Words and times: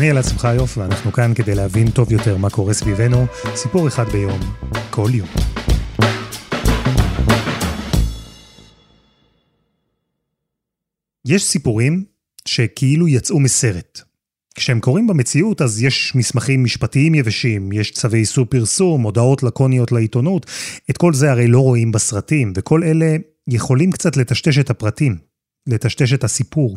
אני 0.00 0.10
אלעד 0.10 0.24
שמחיוף, 0.24 0.78
ואנחנו 0.78 1.12
כאן 1.12 1.32
כדי 1.34 1.54
להבין 1.54 1.90
טוב 1.90 2.12
יותר 2.12 2.36
מה 2.36 2.50
קורה 2.50 2.74
סביבנו, 2.74 3.26
סיפור 3.54 3.88
אחד 3.88 4.08
ביום, 4.08 4.40
כל 4.90 5.10
יום. 5.14 5.28
יש 11.24 11.44
סיפורים 11.44 12.04
שכאילו 12.44 13.08
יצאו 13.08 13.40
מסרט. 13.40 14.00
כשהם 14.54 14.80
קורים 14.80 15.06
במציאות 15.06 15.62
אז 15.62 15.82
יש 15.82 16.12
מסמכים 16.14 16.64
משפטיים 16.64 17.14
יבשים, 17.14 17.72
יש 17.72 17.90
צווי 17.90 18.18
איסור 18.18 18.46
פרסום, 18.46 19.02
הודעות 19.02 19.42
לקוניות 19.42 19.92
לעיתונות, 19.92 20.46
את 20.90 20.96
כל 20.96 21.14
זה 21.14 21.30
הרי 21.30 21.46
לא 21.46 21.60
רואים 21.60 21.92
בסרטים, 21.92 22.52
וכל 22.56 22.82
אלה 22.84 23.16
יכולים 23.48 23.92
קצת 23.92 24.16
לטשטש 24.16 24.58
את 24.58 24.70
הפרטים, 24.70 25.16
לטשטש 25.66 26.12
את 26.12 26.24
הסיפור. 26.24 26.76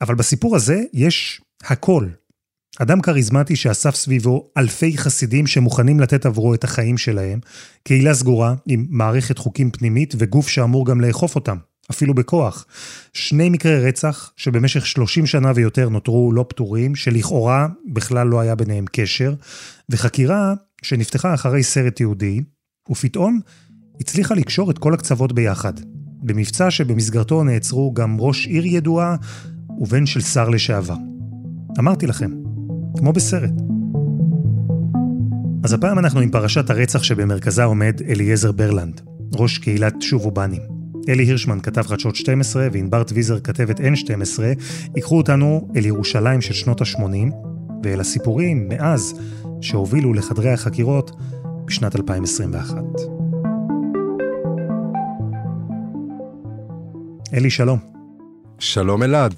אבל 0.00 0.14
בסיפור 0.14 0.56
הזה 0.56 0.82
יש 0.92 1.40
הכל. 1.64 2.08
אדם 2.82 3.00
כריזמטי 3.00 3.56
שאסף 3.56 3.94
סביבו 3.94 4.50
אלפי 4.56 4.98
חסידים 4.98 5.46
שמוכנים 5.46 6.00
לתת 6.00 6.26
עבורו 6.26 6.54
את 6.54 6.64
החיים 6.64 6.98
שלהם, 6.98 7.40
קהילה 7.84 8.14
סגורה 8.14 8.54
עם 8.66 8.86
מערכת 8.90 9.38
חוקים 9.38 9.70
פנימית 9.70 10.14
וגוף 10.18 10.48
שאמור 10.48 10.86
גם 10.86 11.00
לאכוף 11.00 11.34
אותם, 11.34 11.56
אפילו 11.90 12.14
בכוח. 12.14 12.66
שני 13.12 13.48
מקרי 13.48 13.88
רצח 13.88 14.32
שבמשך 14.36 14.86
30 14.86 15.26
שנה 15.26 15.52
ויותר 15.54 15.88
נותרו 15.88 16.32
לא 16.32 16.44
פתורים, 16.48 16.94
שלכאורה 16.94 17.66
בכלל 17.92 18.26
לא 18.26 18.40
היה 18.40 18.54
ביניהם 18.54 18.84
קשר, 18.92 19.34
וחקירה 19.90 20.54
שנפתחה 20.82 21.34
אחרי 21.34 21.62
סרט 21.62 22.00
יהודי, 22.00 22.40
ופתאום 22.90 23.40
הצליחה 24.00 24.34
לקשור 24.34 24.70
את 24.70 24.78
כל 24.78 24.94
הקצוות 24.94 25.32
ביחד. 25.32 25.72
במבצע 26.22 26.70
שבמסגרתו 26.70 27.44
נעצרו 27.44 27.92
גם 27.94 28.16
ראש 28.20 28.46
עיר 28.46 28.66
ידועה 28.66 29.16
ובן 29.78 30.06
של 30.06 30.20
שר 30.20 30.48
לשעבר. 30.48 30.96
אמרתי 31.78 32.06
לכם, 32.06 32.30
כמו 32.96 33.12
בסרט. 33.12 33.50
אז 35.64 35.72
הפעם 35.72 35.98
אנחנו 35.98 36.20
עם 36.20 36.30
פרשת 36.30 36.70
הרצח 36.70 37.02
שבמרכזה 37.02 37.64
עומד 37.64 38.00
אליעזר 38.08 38.52
ברלנד, 38.52 39.00
ראש 39.34 39.58
קהילת 39.58 39.94
שובו 40.02 40.30
בנים. 40.30 40.62
אלי 41.08 41.24
הירשמן 41.24 41.60
כתב 41.60 41.82
חדשות 41.82 42.16
12 42.16 42.68
וענבר 42.72 43.02
טוויזר 43.02 43.40
כתבת 43.40 43.80
N12 43.80 44.40
ייקחו 44.96 45.16
אותנו 45.16 45.68
אל 45.76 45.86
ירושלים 45.86 46.40
של 46.40 46.54
שנות 46.54 46.80
ה-80 46.80 47.34
ואל 47.84 48.00
הסיפורים 48.00 48.68
מאז 48.68 49.20
שהובילו 49.60 50.14
לחדרי 50.14 50.50
החקירות 50.50 51.10
בשנת 51.64 51.96
2021. 51.96 52.76
אלי, 57.34 57.50
שלום. 57.50 57.78
שלום 58.58 59.02
אלעד. 59.02 59.34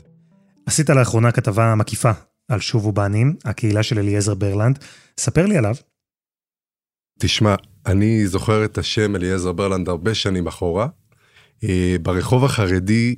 עשית 0.66 0.90
לאחרונה 0.90 1.32
כתבה 1.32 1.74
מקיפה 1.74 2.10
על 2.50 2.60
שובו 2.60 2.92
בנים, 2.92 3.36
הקהילה 3.44 3.82
של 3.82 3.98
אליעזר 3.98 4.34
ברלנד. 4.34 4.78
ספר 5.18 5.46
לי 5.46 5.56
עליו. 5.56 5.74
תשמע, 7.18 7.54
אני 7.86 8.26
זוכר 8.26 8.64
את 8.64 8.78
השם 8.78 9.16
אליעזר 9.16 9.52
ברלנד 9.52 9.88
הרבה 9.88 10.14
שנים 10.14 10.46
אחורה. 10.46 10.88
אה, 11.64 11.96
ברחוב 12.02 12.44
החרדי, 12.44 13.14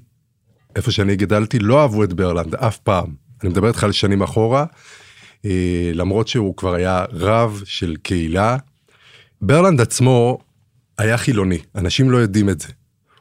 איפה 0.76 0.90
שאני 0.90 1.16
גדלתי, 1.16 1.58
לא 1.58 1.82
אהבו 1.82 2.04
את 2.04 2.12
ברלנד 2.12 2.54
אף 2.54 2.78
פעם. 2.78 3.14
אני 3.42 3.50
מדבר 3.50 3.68
איתך 3.68 3.84
על 3.84 3.92
שנים 3.92 4.22
אחורה, 4.22 4.64
אה, 5.44 5.90
למרות 5.94 6.28
שהוא 6.28 6.56
כבר 6.56 6.74
היה 6.74 7.04
רב 7.12 7.62
של 7.64 7.96
קהילה. 8.02 8.56
ברלנד 9.40 9.80
עצמו 9.80 10.38
היה 10.98 11.18
חילוני, 11.18 11.58
אנשים 11.74 12.10
לא 12.10 12.16
יודעים 12.16 12.48
את 12.48 12.60
זה. 12.60 12.68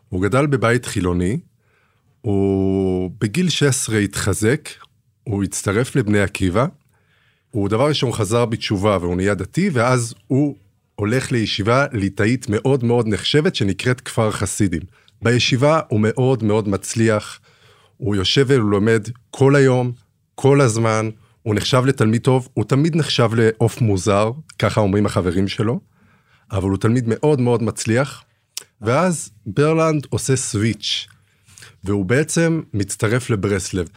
הוא 0.10 0.22
גדל 0.22 0.46
בבית 0.46 0.86
חילוני, 0.86 1.40
הוא 2.22 3.12
בגיל 3.20 3.50
16 3.50 3.98
התחזק, 3.98 4.70
הוא 5.24 5.44
הצטרף 5.44 5.96
לבני 5.96 6.22
עקיבא, 6.22 6.66
הוא 7.52 7.70
דבר 7.70 7.88
ראשון 7.88 8.12
חזר 8.12 8.46
בתשובה 8.46 8.98
והוא 9.02 9.16
נהיה 9.16 9.34
דתי, 9.34 9.70
ואז 9.74 10.14
הוא 10.28 10.56
הולך 10.96 11.32
לישיבה 11.32 11.86
ליטאית 11.92 12.46
מאוד 12.50 12.84
מאוד 12.84 13.08
נחשבת 13.08 13.56
שנקראת 13.56 14.02
כפר 14.02 14.32
חסידים. 14.32 14.82
בישיבה 15.22 15.80
הוא 15.88 16.00
מאוד 16.04 16.44
מאוד 16.44 16.68
מצליח, 16.68 17.40
הוא 17.98 18.16
יושב 18.16 18.46
ולומד 18.48 19.08
כל 19.32 19.56
היום, 19.56 19.92
כל 20.36 20.62
הזמן, 20.62 21.10
הוא 21.44 21.56
נחשב 21.56 21.84
לתלמיד 21.86 22.22
טוב, 22.22 22.50
הוא 22.54 22.66
תמיד 22.66 22.96
נחשב 22.96 23.30
לעוף 23.34 23.82
מוזר, 23.82 24.32
ככה 24.60 24.82
אומרים 24.82 25.06
החברים 25.06 25.48
שלו, 25.48 25.80
אבל 26.52 26.70
הוא 26.70 26.78
תלמיד 26.78 27.04
מאוד 27.08 27.42
מאוד 27.42 27.64
מצליח, 27.64 28.24
ואז 28.82 29.32
ברלנד 29.46 30.08
עושה 30.10 30.36
סוויץ', 30.36 31.08
והוא 31.84 32.06
בעצם 32.06 32.62
מצטרף 32.74 33.30
לברסלב, 33.30 33.88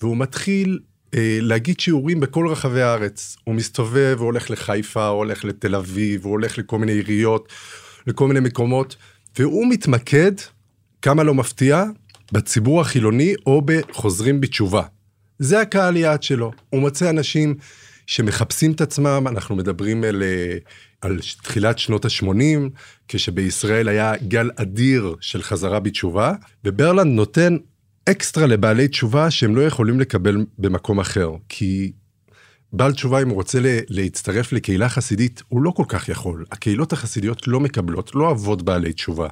והוא 0.00 0.16
מתחיל 0.16 0.78
אה, 1.14 1.38
להגיד 1.40 1.80
שיעורים 1.80 2.20
בכל 2.20 2.48
רחבי 2.48 2.82
הארץ. 2.82 3.36
הוא 3.44 3.54
מסתובב, 3.54 4.16
הוא 4.18 4.26
הולך 4.26 4.50
לחיפה, 4.50 5.06
הוא 5.06 5.18
הולך 5.18 5.44
לתל 5.44 5.74
אביב, 5.74 6.24
הוא 6.24 6.32
הולך 6.32 6.58
לכל 6.58 6.78
מיני 6.78 6.92
עיריות, 6.92 7.48
לכל 8.06 8.28
מיני 8.28 8.40
מקומות, 8.40 8.96
והוא 9.38 9.66
מתמקד, 9.70 10.32
כמה 11.02 11.22
לא 11.22 11.34
מפתיע, 11.34 11.84
בציבור 12.32 12.80
החילוני 12.80 13.34
או 13.46 13.62
בחוזרים 13.64 14.40
בתשובה. 14.40 14.82
זה 15.38 15.60
הקהל 15.60 15.96
יעד 15.96 16.22
שלו. 16.22 16.52
הוא 16.70 16.80
מוצא 16.80 17.10
אנשים 17.10 17.54
שמחפשים 18.06 18.72
את 18.72 18.80
עצמם, 18.80 19.24
אנחנו 19.28 19.56
מדברים 19.56 20.04
על, 20.04 20.22
אה, 20.22 20.56
על 21.00 21.18
תחילת 21.42 21.78
שנות 21.78 22.04
ה-80, 22.04 22.70
כשבישראל 23.08 23.88
היה 23.88 24.12
גל 24.28 24.50
אדיר 24.56 25.14
של 25.20 25.42
חזרה 25.42 25.80
בתשובה, 25.80 26.32
וברלנד 26.64 27.14
נותן 27.14 27.56
אקסטרה 28.08 28.46
לבעלי 28.46 28.88
תשובה 28.88 29.30
שהם 29.30 29.56
לא 29.56 29.62
יכולים 29.62 30.00
לקבל 30.00 30.44
במקום 30.58 31.00
אחר, 31.00 31.30
כי 31.48 31.92
בעל 32.72 32.92
תשובה 32.92 33.22
אם 33.22 33.28
הוא 33.28 33.34
רוצה 33.34 33.58
להצטרף 33.88 34.52
לקהילה 34.52 34.88
חסידית, 34.88 35.42
הוא 35.48 35.62
לא 35.62 35.70
כל 35.70 35.84
כך 35.88 36.08
יכול. 36.08 36.44
הקהילות 36.52 36.92
החסידיות 36.92 37.48
לא 37.48 37.60
מקבלות, 37.60 38.14
לא 38.14 38.24
אוהבות 38.24 38.62
בעלי 38.62 38.92
תשובה. 38.92 39.28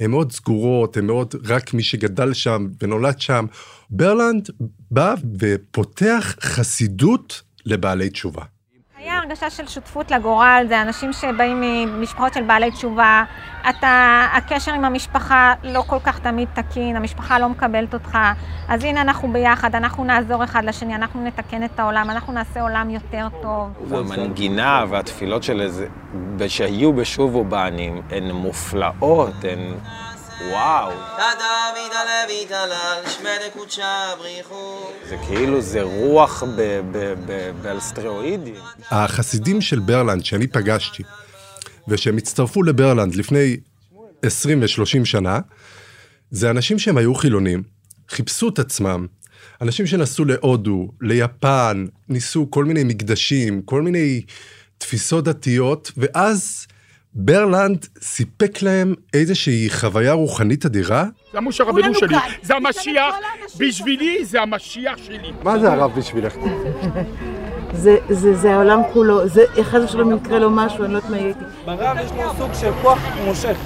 הן 0.00 0.10
מאוד 0.10 0.32
סגורות, 0.32 0.96
הן 0.96 1.06
מאוד 1.06 1.34
רק 1.44 1.74
מי 1.74 1.82
שגדל 1.82 2.32
שם 2.32 2.66
ונולד 2.82 3.20
שם. 3.20 3.46
ברלנד 3.90 4.50
בא 4.90 5.14
ופותח 5.38 6.36
חסידות 6.40 7.42
לבעלי 7.66 8.10
תשובה. 8.10 8.42
הרגשה 9.30 9.50
של 9.50 9.66
שותפות 9.66 10.10
לגורל, 10.10 10.64
זה 10.68 10.82
אנשים 10.82 11.12
שבאים 11.12 11.60
ממשפחות 11.60 12.34
של 12.34 12.42
בעלי 12.42 12.70
תשובה, 12.70 13.24
אתה, 13.70 14.26
הקשר 14.32 14.72
עם 14.72 14.84
המשפחה 14.84 15.54
לא 15.62 15.82
כל 15.86 15.98
כך 16.04 16.18
תמיד 16.18 16.48
תקין, 16.54 16.96
המשפחה 16.96 17.38
לא 17.38 17.48
מקבלת 17.48 17.94
אותך, 17.94 18.18
אז 18.68 18.84
הנה 18.84 19.00
אנחנו 19.00 19.32
ביחד, 19.32 19.74
אנחנו 19.74 20.04
נעזור 20.04 20.44
אחד 20.44 20.64
לשני, 20.64 20.94
אנחנו 20.94 21.24
נתקן 21.24 21.64
את 21.64 21.80
העולם, 21.80 22.10
אנחנו 22.10 22.32
נעשה 22.32 22.62
עולם 22.62 22.90
יותר 22.90 23.28
טוב. 23.42 23.94
המנגינה 23.94 24.84
והתפילות 24.88 25.42
של 25.42 25.60
איזה, 25.60 25.86
שהיו 26.48 26.92
בשובו 26.92 27.44
בנים, 27.44 28.02
הן 28.10 28.30
מופלאות, 28.30 29.34
הן... 29.44 29.74
וואו. 30.48 30.92
זה 35.08 35.16
כאילו 35.26 35.60
זה 35.60 35.82
רוח 35.82 36.42
על 37.64 37.80
סטריאואידים. 37.80 38.54
החסידים 38.90 39.60
של 39.60 39.78
ברלנד 39.78 40.24
שאני 40.24 40.46
פגשתי, 40.46 41.02
ושהם 41.88 42.16
הצטרפו 42.16 42.62
לברלנד 42.62 43.14
לפני 43.14 43.56
20 44.22 44.62
ו-30 44.62 45.04
שנה, 45.04 45.38
זה 46.30 46.50
אנשים 46.50 46.78
שהם 46.78 46.96
היו 46.96 47.14
חילונים, 47.14 47.62
חיפשו 48.08 48.48
את 48.48 48.58
עצמם, 48.58 49.06
אנשים 49.60 49.86
שנסעו 49.86 50.24
להודו, 50.24 50.88
ליפן, 51.00 51.86
ניסו 52.08 52.46
כל 52.50 52.64
מיני 52.64 52.84
מקדשים, 52.84 53.62
כל 53.62 53.82
מיני 53.82 54.22
תפיסות 54.78 55.24
דתיות, 55.24 55.92
ואז 55.96 56.66
ברלנד 57.14 57.86
סיפק 58.00 58.62
להם 58.62 58.94
איזושהי 59.14 59.70
חוויה 59.70 60.12
רוחנית 60.12 60.66
אדירה. 60.66 61.04
זה 61.32 61.38
המשה 61.38 61.64
רבנו 61.64 61.94
שלי, 61.94 62.16
זה 62.42 62.54
המשיח, 62.56 63.14
בשבילי 63.58 64.24
זה 64.24 64.42
המשיח 64.42 64.96
שלי. 64.96 65.32
מה 65.42 65.58
זה 65.58 65.72
הרב 65.72 65.98
בשבילך? 65.98 66.34
זה, 67.72 67.96
זה, 68.08 68.34
זה 68.34 68.54
העולם 68.54 68.80
כולו, 68.92 69.28
זה 69.28 69.44
אחד 69.60 69.86
שלום 69.86 70.16
יקרה 70.16 70.38
לו 70.38 70.50
משהו, 70.50 70.84
אני 70.84 70.92
לא 70.92 70.98
יודעת 70.98 71.10
מה 71.10 71.16
הייתי. 71.16 71.44
ברב 71.64 71.96
יש 72.04 72.12
לו 72.12 72.32
סוג 72.38 72.50
של 72.60 72.70
כוח 72.82 72.98
מושך, 73.24 73.56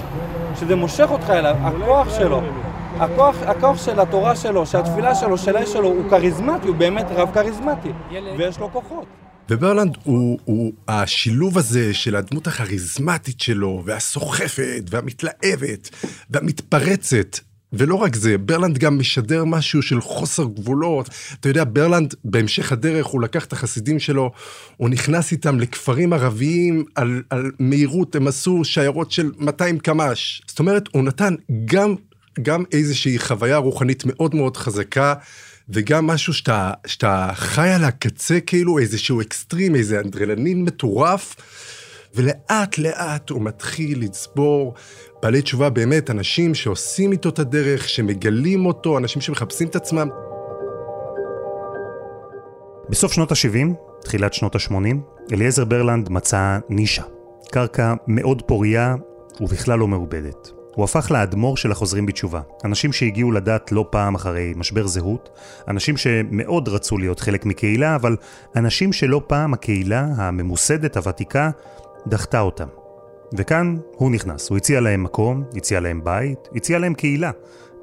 שזה 0.60 0.76
מושך 0.76 1.06
אותך 1.10 1.30
אליו, 1.30 1.56
הכוח 1.60 2.18
שלו. 2.18 2.42
הכוח, 2.98 3.36
הכוח 3.42 3.84
של 3.84 4.00
התורה 4.00 4.36
שלו, 4.36 4.66
שהתפילה 4.66 5.14
שלו, 5.14 5.38
של 5.38 5.56
האש 5.56 5.72
שלו, 5.72 5.88
הוא 5.88 6.10
כריזמטי, 6.10 6.68
הוא 6.68 6.76
באמת 6.76 7.06
רב 7.10 7.30
כריזמטי, 7.34 7.92
ויש 8.38 8.58
לו 8.58 8.70
כוחות. 8.72 9.06
וברלנד 9.50 9.96
הוא, 10.04 10.38
הוא 10.44 10.72
השילוב 10.88 11.58
הזה 11.58 11.94
של 11.94 12.16
הדמות 12.16 12.46
הכריזמטית 12.46 13.40
שלו, 13.40 13.82
והסוחפת, 13.86 14.82
והמתלהבת, 14.90 15.90
והמתפרצת. 16.30 17.38
ולא 17.72 17.94
רק 17.94 18.16
זה, 18.16 18.38
ברלנד 18.38 18.78
גם 18.78 18.98
משדר 18.98 19.44
משהו 19.44 19.82
של 19.82 20.00
חוסר 20.00 20.44
גבולות. 20.44 21.10
אתה 21.40 21.48
יודע, 21.48 21.64
ברלנד, 21.72 22.14
בהמשך 22.24 22.72
הדרך, 22.72 23.06
הוא 23.06 23.20
לקח 23.20 23.44
את 23.44 23.52
החסידים 23.52 23.98
שלו, 23.98 24.30
הוא 24.76 24.88
נכנס 24.88 25.32
איתם 25.32 25.60
לכפרים 25.60 26.12
ערביים 26.12 26.84
על, 26.94 27.22
על 27.30 27.50
מהירות, 27.58 28.16
הם 28.16 28.28
עשו 28.28 28.64
שיירות 28.64 29.12
של 29.12 29.30
200 29.38 29.78
קמ"ש. 29.78 30.42
זאת 30.46 30.58
אומרת, 30.58 30.88
הוא 30.92 31.02
נתן 31.02 31.34
גם, 31.64 31.94
גם 32.42 32.64
איזושהי 32.72 33.18
חוויה 33.18 33.56
רוחנית 33.56 34.02
מאוד 34.06 34.34
מאוד 34.34 34.56
חזקה. 34.56 35.14
וגם 35.68 36.06
משהו 36.06 36.34
שאתה, 36.34 36.70
שאתה 36.86 37.30
חי 37.34 37.68
על 37.68 37.84
הקצה, 37.84 38.40
כאילו 38.40 38.78
איזשהו 38.78 39.20
אקסטרים, 39.20 39.74
איזה 39.74 40.00
אנדרלנין 40.00 40.64
מטורף, 40.64 41.36
ולאט 42.14 42.78
לאט 42.78 43.30
הוא 43.30 43.42
מתחיל 43.42 44.00
לצבור 44.02 44.74
בעלי 45.22 45.42
תשובה 45.42 45.70
באמת, 45.70 46.10
אנשים 46.10 46.54
שעושים 46.54 47.12
איתו 47.12 47.28
את 47.28 47.38
הדרך, 47.38 47.88
שמגלים 47.88 48.66
אותו, 48.66 48.98
אנשים 48.98 49.22
שמחפשים 49.22 49.68
את 49.68 49.76
עצמם. 49.76 50.08
בסוף 52.88 53.12
שנות 53.12 53.32
ה-70, 53.32 53.72
תחילת 54.00 54.34
שנות 54.34 54.54
ה-80, 54.54 54.74
אליעזר 55.32 55.64
ברלנד 55.64 56.08
מצא 56.08 56.58
נישה. 56.68 57.02
קרקע 57.50 57.94
מאוד 58.06 58.42
פוריה 58.42 58.94
ובכלל 59.40 59.78
לא 59.78 59.86
מעובדת. 59.86 60.53
הוא 60.74 60.84
הפך 60.84 61.10
לאדמו"ר 61.10 61.56
של 61.56 61.72
החוזרים 61.72 62.06
בתשובה. 62.06 62.40
אנשים 62.64 62.92
שהגיעו 62.92 63.32
לדת 63.32 63.72
לא 63.72 63.86
פעם 63.90 64.14
אחרי 64.14 64.52
משבר 64.56 64.86
זהות, 64.86 65.28
אנשים 65.68 65.96
שמאוד 65.96 66.68
רצו 66.68 66.98
להיות 66.98 67.20
חלק 67.20 67.46
מקהילה, 67.46 67.94
אבל 67.94 68.16
אנשים 68.56 68.92
שלא 68.92 69.22
פעם 69.26 69.54
הקהילה 69.54 70.08
הממוסדת, 70.16 70.96
הוותיקה, 70.96 71.50
דחתה 72.06 72.40
אותם. 72.40 72.68
וכאן 73.38 73.76
הוא 73.96 74.10
נכנס, 74.10 74.48
הוא 74.48 74.56
הציע 74.56 74.80
להם 74.80 75.02
מקום, 75.02 75.44
הציע 75.56 75.80
להם 75.80 76.04
בית, 76.04 76.38
הציע 76.54 76.78
להם 76.78 76.94
קהילה. 76.94 77.30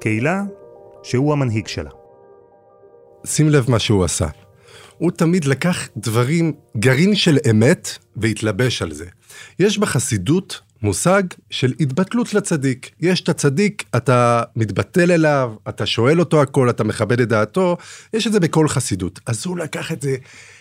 קהילה 0.00 0.42
שהוא 1.02 1.32
המנהיג 1.32 1.66
שלה. 1.66 1.90
שים 3.26 3.48
לב 3.48 3.70
מה 3.70 3.78
שהוא 3.78 4.04
עשה. 4.04 4.26
הוא 4.98 5.10
תמיד 5.10 5.44
לקח 5.44 5.88
דברים, 5.96 6.52
גרעין 6.76 7.14
של 7.14 7.38
אמת, 7.50 7.88
והתלבש 8.16 8.82
על 8.82 8.92
זה. 8.92 9.06
יש 9.58 9.78
בחסידות 9.78 10.60
מושג 10.82 11.22
של 11.50 11.72
התבטלות 11.80 12.34
לצדיק. 12.34 12.90
יש 13.00 13.20
את 13.20 13.28
הצדיק, 13.28 13.84
אתה 13.96 14.42
מתבטל 14.56 15.10
אליו, 15.10 15.52
אתה 15.68 15.86
שואל 15.86 16.20
אותו 16.20 16.42
הכל, 16.42 16.70
אתה 16.70 16.84
מכבד 16.84 17.20
את 17.20 17.28
דעתו, 17.28 17.76
יש 18.12 18.26
את 18.26 18.32
זה 18.32 18.40
בכל 18.40 18.68
חסידות. 18.68 19.20
אז 19.26 19.46
הוא 19.46 19.58
לקח 19.58 19.92
את 19.92 20.02
זה 20.02 20.16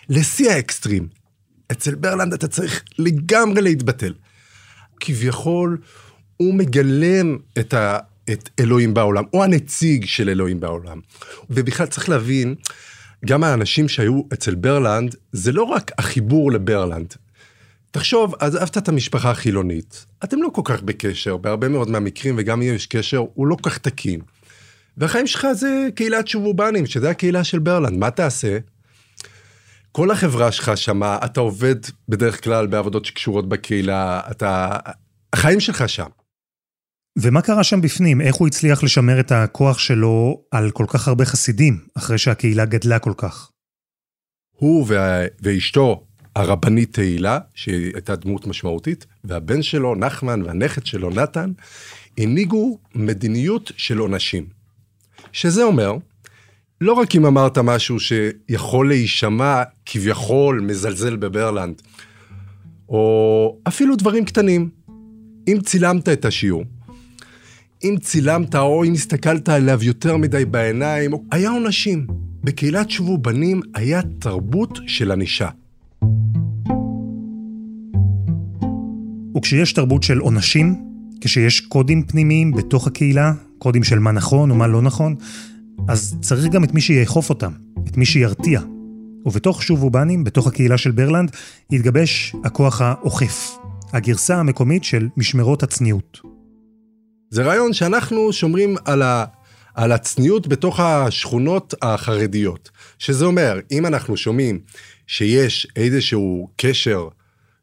לשיא 0.10 0.52
האקסטרים. 0.52 1.08
אצל 1.72 1.96
ברלנד 1.96 2.34
אתה 2.34 2.48
צריך 2.48 2.84
לגמרי 3.00 3.62
להתבטל. 3.62 4.14
כביכול, 5.00 5.78
הוא 6.38 6.54
מגלם 6.54 7.38
את, 7.60 7.74
ה, 7.74 7.98
את 8.32 8.50
אלוהים 8.60 8.94
בעולם, 8.94 9.24
הוא 9.32 9.44
הנציג 9.44 10.06
של 10.06 10.30
אלוהים 10.30 10.60
בעולם. 10.60 11.00
ובכלל 11.50 11.88
צריך 11.88 12.10
להבין, 12.10 12.56
גם 13.26 13.44
האנשים 13.44 13.90
שהיו 13.90 14.22
אצל 14.34 14.56
ברלנד, 14.56 15.16
זה 15.32 15.52
לא 15.52 15.64
רק 15.64 15.92
החיבור 15.98 16.52
לברלנד, 16.52 17.14
תחשוב, 17.92 18.36
עזבת 18.40 18.78
את 18.78 18.88
המשפחה 18.88 19.32
החילונית, 19.32 20.06
אתם 20.24 20.42
לא 20.42 20.50
כל 20.54 20.62
כך 20.66 20.82
בקשר, 20.82 21.38
בהרבה 21.38 21.70
מאוד 21.70 21.90
מהמקרים, 21.90 22.36
וגם 22.38 22.62
אם 22.62 22.74
יש 22.76 22.88
קשר, 22.88 23.24
הוא 23.34 23.48
לא 23.48 23.56
כל 23.56 23.70
כך 23.70 23.78
תקין. 23.78 24.22
והחיים 24.98 25.28
שלך 25.28 25.48
זה 25.54 25.88
קהילת 25.96 26.28
שובובנים, 26.28 26.86
שזה 26.86 27.10
הקהילה 27.10 27.44
של 27.44 27.60
ברלנד, 27.60 27.98
מה 27.98 28.12
תעשה? 28.12 28.58
כל 29.92 30.12
החברה 30.12 30.52
שלך 30.52 30.78
שמה, 30.78 31.18
אתה 31.26 31.40
עובד 31.40 31.76
בדרך 32.10 32.44
כלל 32.44 32.68
בעבודות 32.68 33.06
שקשורות 33.06 33.50
בקהילה, 33.50 34.22
אתה... 34.32 34.78
החיים 35.34 35.60
שלך 35.60 35.90
שם. 35.90 36.08
ומה 37.18 37.42
קרה 37.42 37.64
שם 37.64 37.82
בפנים? 37.82 38.22
איך 38.22 38.36
הוא 38.36 38.48
הצליח 38.48 38.84
לשמר 38.84 39.20
את 39.20 39.32
הכוח 39.32 39.80
שלו 39.80 40.44
על 40.52 40.72
כל 40.72 40.86
כך 40.88 41.08
הרבה 41.08 41.26
חסידים, 41.26 41.80
אחרי 41.98 42.18
שהקהילה 42.18 42.66
גדלה 42.66 43.00
כל 43.00 43.14
כך? 43.18 43.52
הוא 44.52 44.86
וה... 44.88 45.22
ואשתו, 45.42 46.08
הרבנית 46.36 46.94
תהילה, 46.94 47.40
שהייתה 47.54 48.16
דמות 48.16 48.48
משמעותית, 48.48 49.06
והבן 49.24 49.62
שלו, 49.62 49.96
נחמן, 49.96 50.42
והנכד 50.42 50.86
שלו, 50.86 51.10
נתן, 51.10 51.52
הנהיגו 52.18 52.78
מדיניות 52.96 53.72
של 53.78 53.98
עונשים. 53.98 54.46
שזה 55.32 55.64
אומר, 55.64 55.94
לא 56.82 56.94
רק 56.94 57.16
אם 57.16 57.26
אמרת 57.26 57.58
משהו 57.58 57.98
שיכול 58.00 58.88
להישמע 58.88 59.64
כביכול 59.86 60.60
מזלזל 60.60 61.16
בברלנד, 61.16 61.82
או 62.90 63.58
אפילו 63.68 63.96
דברים 63.96 64.26
קטנים. 64.26 64.70
אם 65.48 65.58
צילמת 65.64 66.10
את 66.10 66.26
השיעור, 66.26 66.64
אם 67.84 67.96
צילמת 68.02 68.56
או 68.56 68.84
אם 68.84 68.94
הסתכלת 68.94 69.50
עליו 69.50 69.84
יותר 69.84 70.18
מדי 70.18 70.46
בעיניים, 70.46 71.12
היה 71.32 71.50
עונשים. 71.50 72.08
בקהילת 72.44 72.90
שובו 72.90 73.18
בנים 73.18 73.62
היה 73.74 74.02
תרבות 74.20 74.80
של 74.88 75.12
ענישה. 75.12 75.50
וכשיש 79.42 79.74
תרבות 79.74 80.04
של 80.04 80.18
עונשים, 80.18 80.76
כשיש 81.22 81.60
קודים 81.62 82.04
פנימיים 82.04 82.52
בתוך 82.52 82.88
הקהילה, 82.88 83.34
קודים 83.58 83.84
של 83.84 84.00
מה 84.00 84.12
נכון 84.12 84.52
ומה 84.52 84.68
לא 84.68 84.82
נכון, 84.82 85.16
אז 85.88 86.16
צריך 86.22 86.46
גם 86.48 86.64
את 86.64 86.74
מי 86.74 86.82
שיאכוף 86.82 87.30
אותם, 87.30 87.52
את 87.88 87.98
מי 87.98 88.06
שירתיע. 88.06 88.62
ובתוך 89.26 89.64
שובו 89.64 89.90
בנים, 89.90 90.24
בתוך 90.24 90.48
הקהילה 90.48 90.78
של 90.78 90.92
ברלנד, 90.92 91.32
התגבש 91.72 92.36
הכוח 92.44 92.82
האוכף, 92.82 93.58
הגרסה 93.94 94.36
המקומית 94.36 94.84
של 94.84 95.08
משמרות 95.18 95.64
הצניעות. 95.64 96.20
זה 97.30 97.44
רעיון 97.44 97.74
שאנחנו 97.74 98.34
שומרים 98.34 98.76
על, 98.86 99.02
ה, 99.02 99.26
על 99.76 99.92
הצניעות 99.92 100.48
בתוך 100.48 100.80
השכונות 100.80 101.74
החרדיות. 101.82 102.70
שזה 103.00 103.26
אומר, 103.26 103.60
אם 103.72 103.86
אנחנו 103.86 104.18
שומעים 104.18 104.60
שיש 105.08 105.68
איזשהו 105.76 106.50
קשר 106.58 107.08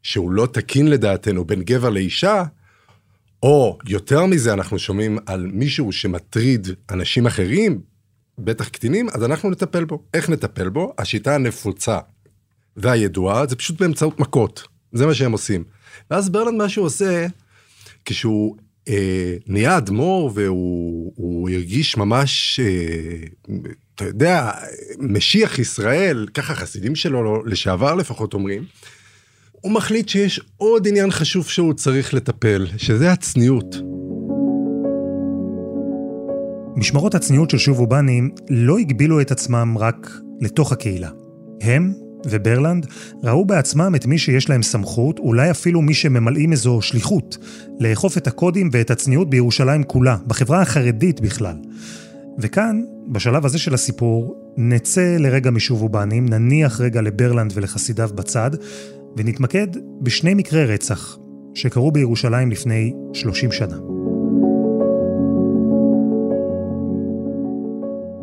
שהוא 0.09 0.31
לא 0.31 0.47
תקין 0.47 0.89
לדעתנו 0.89 1.45
בין 1.45 1.63
גבר 1.63 1.91
לאישה, 1.91 2.45
או 3.43 3.79
יותר 3.87 4.27
מזה, 4.27 4.53
אנחנו 4.53 4.79
שומעים 4.79 5.19
על 5.27 5.51
מישהו 5.53 5.93
שמטריד 5.93 6.69
אנשים 6.91 7.27
אחרים, 7.27 7.81
בטח 8.39 8.69
קטינים, 8.69 9.09
אז 9.09 9.25
אנחנו 9.25 9.51
נטפל 9.51 9.85
בו. 9.85 10.03
איך 10.15 10.31
נטפל 10.31 10.69
בו? 10.69 10.95
השיטה 10.99 11.35
הנפוצה 11.35 11.99
והידועה 12.77 13.47
זה 13.47 13.57
פשוט 13.57 13.81
באמצעות 13.81 14.21
מכות. 14.21 14.69
זה 14.93 15.07
מה 15.07 15.15
שהם 15.15 15.33
עושים. 15.33 15.65
ואז 16.11 16.31
ברלנד 16.31 16.59
מה 16.59 16.69
שהוא 16.69 16.87
עושה, 16.87 17.27
כשהוא 18.05 18.57
אה, 18.89 19.37
נהיה 19.47 19.79
אדמו"ר 19.79 20.31
והוא 20.35 21.51
הרגיש 21.51 21.97
ממש, 21.97 22.61
אה, 22.61 23.57
אתה 23.95 24.05
יודע, 24.05 24.51
משיח 24.99 25.59
ישראל, 25.59 26.27
ככה 26.35 26.55
חסידים 26.55 26.97
שלו 26.97 27.45
לשעבר 27.45 27.95
לפחות 27.95 28.35
אומרים, 28.35 28.65
הוא 29.61 29.73
מחליט 29.73 30.09
שיש 30.09 30.41
עוד 30.57 30.89
עניין 30.89 31.11
חשוב 31.11 31.49
שהוא 31.49 31.75
צריך 31.75 32.15
לטפל, 32.15 32.67
שזה 32.77 33.13
הצניעות. 33.13 33.77
משמרות 36.77 37.15
הצניעות 37.15 37.51
של 37.51 37.59
שובו 37.59 37.87
בנים 37.87 38.31
לא 38.51 38.79
הגבילו 38.79 39.21
את 39.21 39.31
עצמם 39.31 39.77
רק 39.79 40.11
לתוך 40.41 40.73
הקהילה. 40.73 41.11
הם 41.61 41.93
וברלנד 42.27 42.87
ראו 43.23 43.45
בעצמם 43.45 43.93
את 43.97 44.07
מי 44.07 44.19
שיש 44.19 44.51
להם 44.51 44.63
סמכות, 44.63 45.19
אולי 45.19 45.51
אפילו 45.51 45.83
מי 45.83 45.95
שממלאים 45.95 46.53
איזו 46.53 46.83
שליחות, 46.83 47.39
לאכוף 47.81 48.19
את 48.19 48.27
הקודים 48.27 48.69
ואת 48.73 48.91
הצניעות 48.91 49.31
בירושלים 49.31 49.85
כולה, 49.85 50.17
בחברה 50.27 50.63
החרדית 50.63 51.21
בכלל. 51.21 51.57
וכאן, 52.39 52.83
בשלב 53.09 53.47
הזה 53.47 53.59
של 53.59 53.75
הסיפור, 53.75 54.35
נצא 54.57 55.17
לרגע 55.19 55.51
משובו 55.51 55.89
בנים, 55.89 56.29
נניח 56.29 56.81
רגע 56.81 57.01
לברלנד 57.01 57.53
ולחסידיו 57.55 58.11
בצד, 58.15 58.51
ונתמקד 59.19 59.67
בשני 60.01 60.35
מקרי 60.35 60.65
רצח 60.65 61.19
שקרו 61.55 61.93
בירושלים 61.93 62.51
לפני 62.51 62.93
30 63.13 63.53
שנה. 63.53 63.77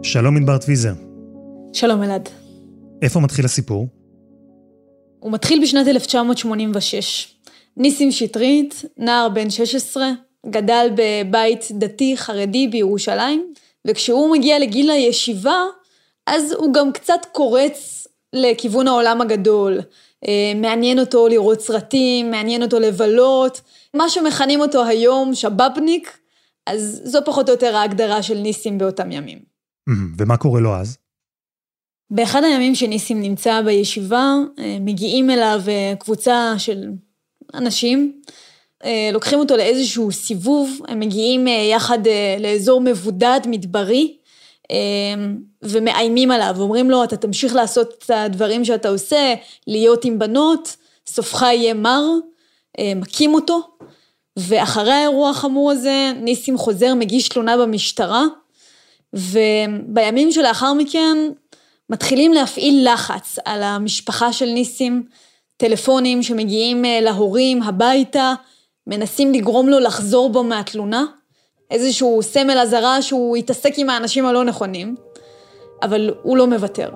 שלום 0.03 0.37
ענבר 0.37 0.57
טוויזר. 0.57 0.93
שלום 1.73 2.03
אלעד. 2.03 2.29
איפה 3.01 3.19
מתחיל 3.19 3.45
הסיפור? 3.45 3.87
הוא 5.19 5.31
מתחיל 5.31 5.61
בשנת 5.61 5.87
1986. 5.87 7.35
ניסים 7.77 8.11
שטרית, 8.11 8.85
נער 8.97 9.29
בן 9.29 9.49
16, 9.49 10.11
גדל 10.49 10.87
בבית 10.95 11.67
דתי 11.71 12.17
חרדי 12.17 12.67
בירושלים, 12.67 13.53
וכשהוא 13.87 14.31
מגיע 14.31 14.59
לגיל 14.59 14.89
הישיבה, 14.89 15.63
אז 16.27 16.51
הוא 16.51 16.73
גם 16.73 16.91
קצת 16.91 17.25
קורץ 17.31 18.07
לכיוון 18.33 18.87
העולם 18.87 19.21
הגדול. 19.21 19.79
אה, 20.27 20.53
מעניין 20.55 20.99
אותו 20.99 21.27
לראות 21.27 21.61
סרטים, 21.61 22.31
מעניין 22.31 22.63
אותו 22.63 22.79
לבלות, 22.79 23.61
מה 23.93 24.09
שמכנים 24.09 24.61
אותו 24.61 24.85
היום 24.85 25.35
שבאבניק, 25.35 26.17
אז 26.65 27.01
זו 27.03 27.19
פחות 27.25 27.49
או 27.49 27.53
יותר 27.53 27.75
ההגדרה 27.75 28.23
של 28.23 28.37
ניסים 28.37 28.77
באותם 28.77 29.11
ימים. 29.11 29.39
ומה 30.17 30.37
קורה 30.37 30.61
לו 30.61 30.75
אז? 30.75 30.97
באחד 32.09 32.43
הימים 32.43 32.75
שניסים 32.75 33.21
נמצא 33.21 33.61
בישיבה, 33.61 34.35
אה, 34.59 34.77
מגיעים 34.81 35.29
אליו 35.29 35.61
אה, 35.67 35.93
קבוצה 35.99 36.53
של 36.57 36.89
אנשים, 37.53 38.21
לוקחים 39.13 39.39
אותו 39.39 39.57
לאיזשהו 39.57 40.11
סיבוב, 40.11 40.79
הם 40.87 40.99
מגיעים 40.99 41.47
יחד 41.47 41.99
לאזור 42.39 42.81
מבודד, 42.81 43.39
מדברי, 43.47 44.17
ומאיימים 45.61 46.31
עליו, 46.31 46.55
אומרים 46.59 46.89
לו, 46.89 47.03
אתה 47.03 47.17
תמשיך 47.17 47.55
לעשות 47.55 47.93
את 48.05 48.09
הדברים 48.09 48.65
שאתה 48.65 48.89
עושה, 48.89 49.33
להיות 49.67 50.05
עם 50.05 50.19
בנות, 50.19 50.75
סופך 51.07 51.41
יהיה 51.41 51.73
מר, 51.73 52.03
מכים 52.95 53.33
אותו, 53.33 53.61
ואחרי 54.37 54.91
האירוע 54.91 55.29
החמור 55.29 55.71
הזה, 55.71 56.11
ניסים 56.15 56.57
חוזר, 56.57 56.93
מגיש 56.93 57.29
תלונה 57.29 57.57
במשטרה, 57.57 58.23
ובימים 59.13 60.31
שלאחר 60.31 60.73
מכן, 60.73 61.17
מתחילים 61.89 62.33
להפעיל 62.33 62.87
לחץ 62.93 63.37
על 63.45 63.63
המשפחה 63.63 64.33
של 64.33 64.45
ניסים, 64.45 65.03
טלפונים 65.57 66.23
שמגיעים 66.23 66.85
אה, 66.85 67.01
להורים 67.01 67.63
הביתה, 67.63 68.33
מנסים 68.87 69.33
לגרום 69.33 69.69
לו 69.69 69.79
לחזור 69.79 70.29
בו 70.29 70.43
מהתלונה, 70.43 71.05
איזשהו 71.71 72.23
סמל 72.23 72.57
אזהרה 72.57 73.01
שהוא 73.01 73.37
יתעסק 73.37 73.71
עם 73.77 73.89
האנשים 73.89 74.25
הלא 74.25 74.43
נכונים, 74.43 74.95
אבל 75.83 76.13
הוא 76.21 76.37
לא 76.37 76.47
מוותר. 76.47 76.89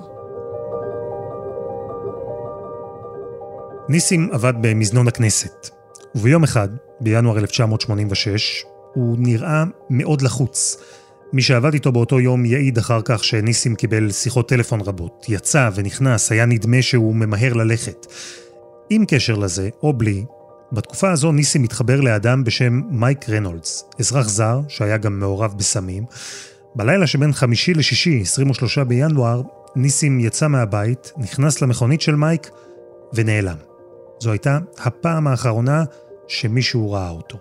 ניסים 3.89 4.29
עבד 4.31 4.53
במזנון 4.61 5.07
הכנסת, 5.07 5.69
וביום 6.15 6.43
אחד, 6.43 6.69
בינואר 6.99 7.37
1986, 7.37 8.63
הוא 8.93 9.15
נראה 9.19 9.63
מאוד 9.89 10.21
לחוץ. 10.21 10.77
מי 11.33 11.41
שעבד 11.41 11.73
איתו 11.73 11.91
באותו 11.91 12.19
יום 12.19 12.45
יעיד 12.45 12.77
אחר 12.77 12.99
כך 13.05 13.23
שניסים 13.23 13.75
קיבל 13.75 14.11
שיחות 14.11 14.49
טלפון 14.49 14.81
רבות, 14.81 15.25
יצא 15.29 15.69
ונכנס, 15.75 16.31
היה 16.31 16.45
נדמה 16.45 16.81
שהוא 16.81 17.15
ממהר 17.15 17.53
ללכת. 17.53 18.07
עם 18.89 19.05
קשר 19.07 19.35
לזה, 19.35 19.69
או 19.83 19.93
בלי, 19.93 20.25
בתקופה 20.71 21.11
הזו 21.11 21.31
ניסים 21.31 21.63
התחבר 21.63 22.01
לאדם 22.01 22.43
בשם 22.43 22.81
מייק 22.89 23.29
רנולדס, 23.29 23.83
אזרח 23.99 24.27
זר 24.27 24.61
שהיה 24.67 24.97
גם 24.97 25.19
מעורב 25.19 25.53
בסמים. 25.57 26.03
בלילה 26.75 27.07
שבין 27.07 27.33
חמישי 27.33 27.73
לשישי, 27.73 28.21
23 28.21 28.77
בינואר, 28.77 29.41
ניסים 29.75 30.19
יצא 30.19 30.47
מהבית, 30.47 31.11
נכנס 31.17 31.61
למכונית 31.61 32.01
של 32.01 32.15
מייק 32.15 32.49
ונעלם. 33.13 33.55
זו 34.19 34.31
הייתה 34.31 34.59
הפעם 34.77 35.27
האחרונה 35.27 35.83
שמישהו 36.27 36.91
ראה 36.91 37.09
אותו. 37.09 37.37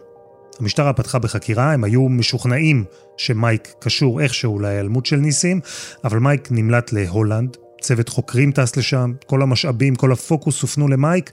המשטרה 0.61 0.93
פתחה 0.93 1.19
בחקירה, 1.19 1.73
הם 1.73 1.85
היו 1.85 2.09
משוכנעים 2.09 2.85
שמייק 3.17 3.75
קשור 3.79 4.21
איכשהו 4.21 4.59
להיעלמות 4.59 5.07
של 5.07 5.17
ניסים, 5.17 5.61
אבל 6.05 6.19
מייק 6.19 6.49
נמלט 6.51 6.93
להולנד, 6.93 7.57
צוות 7.81 8.09
חוקרים 8.09 8.53
טס 8.53 8.77
לשם, 8.77 9.13
כל 9.27 9.43
המשאבים, 9.43 9.95
כל 9.95 10.13
הפוקוס 10.13 10.63
הופנו 10.63 10.89
למייק, 10.89 11.31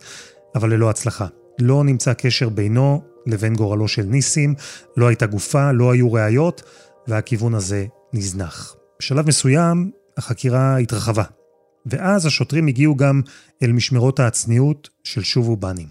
אבל 0.55 0.73
ללא 0.73 0.89
הצלחה. 0.89 1.27
לא 1.59 1.83
נמצא 1.83 2.13
קשר 2.13 2.49
בינו 2.49 3.01
לבין 3.25 3.53
גורלו 3.53 3.87
של 3.87 4.03
ניסים, 4.03 4.55
לא 4.97 5.07
הייתה 5.07 5.25
גופה, 5.25 5.71
לא 5.71 5.91
היו 5.91 6.13
ראיות, 6.13 6.61
והכיוון 7.07 7.53
הזה 7.53 7.85
נזנח. 8.13 8.75
בשלב 8.99 9.27
מסוים 9.27 9.91
החקירה 10.17 10.77
התרחבה, 10.77 11.23
ואז 11.85 12.25
השוטרים 12.25 12.67
הגיעו 12.67 12.95
גם 12.95 13.21
אל 13.63 13.71
משמרות 13.71 14.19
הצניעות 14.19 14.89
של 15.03 15.23
שובו 15.23 15.55
בנים. 15.55 15.87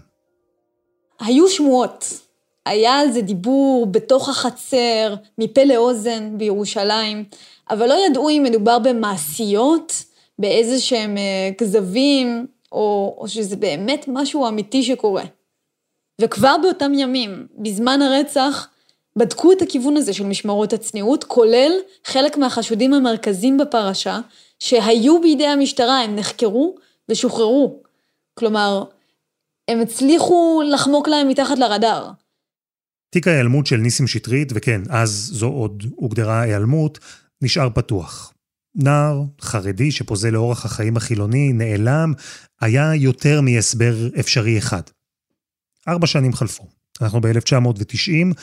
היו 1.19 1.49
שמועות 1.49 2.21
היה 2.65 2.99
על 2.99 3.11
זה 3.11 3.21
דיבור 3.21 3.87
בתוך 3.91 4.29
החצר, 4.29 5.15
מפה 5.37 5.63
לאוזן 5.63 6.37
בירושלים, 6.37 7.23
אבל 7.69 7.87
לא 7.87 7.95
ידעו 8.09 8.29
אם 8.29 8.43
מדובר 8.45 8.79
במעשיות, 8.79 10.03
באיזה 10.39 10.79
שהם 10.79 11.17
אה, 11.17 11.49
כזבים, 11.57 12.47
או, 12.71 13.15
או 13.17 13.27
שזה 13.27 13.55
באמת 13.55 14.05
משהו 14.07 14.47
אמיתי 14.47 14.83
שקורה. 14.83 15.23
וכבר 16.21 16.55
באותם 16.61 16.91
ימים, 16.93 17.47
בזמן 17.57 18.01
הרצח, 18.01 18.67
בדקו 19.17 19.51
את 19.51 19.61
הכיוון 19.61 19.97
הזה 19.97 20.13
של 20.13 20.23
משמרות 20.25 20.73
הצניעות, 20.73 21.23
כולל 21.23 21.71
חלק 22.05 22.37
מהחשודים 22.37 22.93
המרכזיים 22.93 23.57
בפרשה, 23.57 24.19
שהיו 24.59 25.21
בידי 25.21 25.47
המשטרה, 25.47 26.01
הם 26.01 26.15
נחקרו 26.15 26.75
ושוחררו. 27.11 27.83
כלומר, 28.33 28.83
הם 29.67 29.81
הצליחו 29.81 30.61
לחמוק 30.73 31.07
להם 31.07 31.27
מתחת 31.27 31.57
לרדאר. 31.57 32.11
תיק 33.09 33.27
ההיעלמות 33.27 33.65
של 33.65 33.77
ניסים 33.77 34.07
שטרית, 34.07 34.51
וכן, 34.55 34.81
אז 34.89 35.29
זו 35.33 35.47
עוד 35.47 35.83
הוגדרה 35.95 36.41
היעלמות, 36.41 36.99
נשאר 37.41 37.69
פתוח. 37.69 38.33
נער 38.75 39.21
חרדי 39.41 39.91
שפוזל 39.91 40.29
לאורח 40.29 40.65
החיים 40.65 40.97
החילוני, 40.97 41.53
נעלם, 41.53 42.13
היה 42.61 42.95
יותר 42.95 43.41
מהסבר 43.41 43.95
אפשרי 44.19 44.57
אחד. 44.57 44.81
ארבע 45.87 46.07
שנים 46.07 46.33
חלפו. 46.33 46.63
אנחנו 47.01 47.21
ב-1990, 47.21 48.35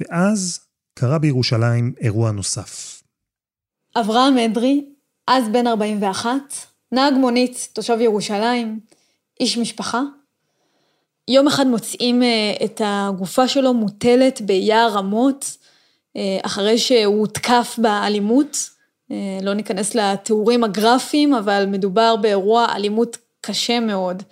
ואז 0.00 0.60
קרה 0.94 1.18
בירושלים 1.18 1.94
אירוע 2.00 2.30
נוסף. 2.30 3.02
אברהם 3.96 4.38
אדרי, 4.38 4.84
אז 5.26 5.48
בן 5.48 5.66
41, 5.66 6.32
נהג 6.92 7.14
מונית, 7.14 7.68
תושב 7.72 7.98
ירושלים, 8.00 8.80
איש 9.40 9.58
משפחה, 9.58 10.00
יום 11.30 11.46
אחד 11.46 11.66
מוצאים 11.66 12.22
אה, 12.22 12.52
את 12.64 12.80
הגופה 12.84 13.48
שלו 13.48 13.74
מוטלת 13.74 14.40
ביער 14.40 14.90
רמות, 14.92 15.56
אה, 16.16 16.38
אחרי 16.42 16.78
שהוא 16.78 17.20
הותקף 17.20 17.78
באלימות. 17.78 18.56
אה, 19.10 19.38
לא 19.42 19.54
ניכנס 19.54 19.94
לתיאורים 19.94 20.64
הגרפיים, 20.64 21.34
אבל 21.34 21.64
מדובר 21.66 22.16
באירוע 22.16 22.66
אלימות 22.74 23.16
קשה 23.40 23.80
מאוד, 23.80 24.22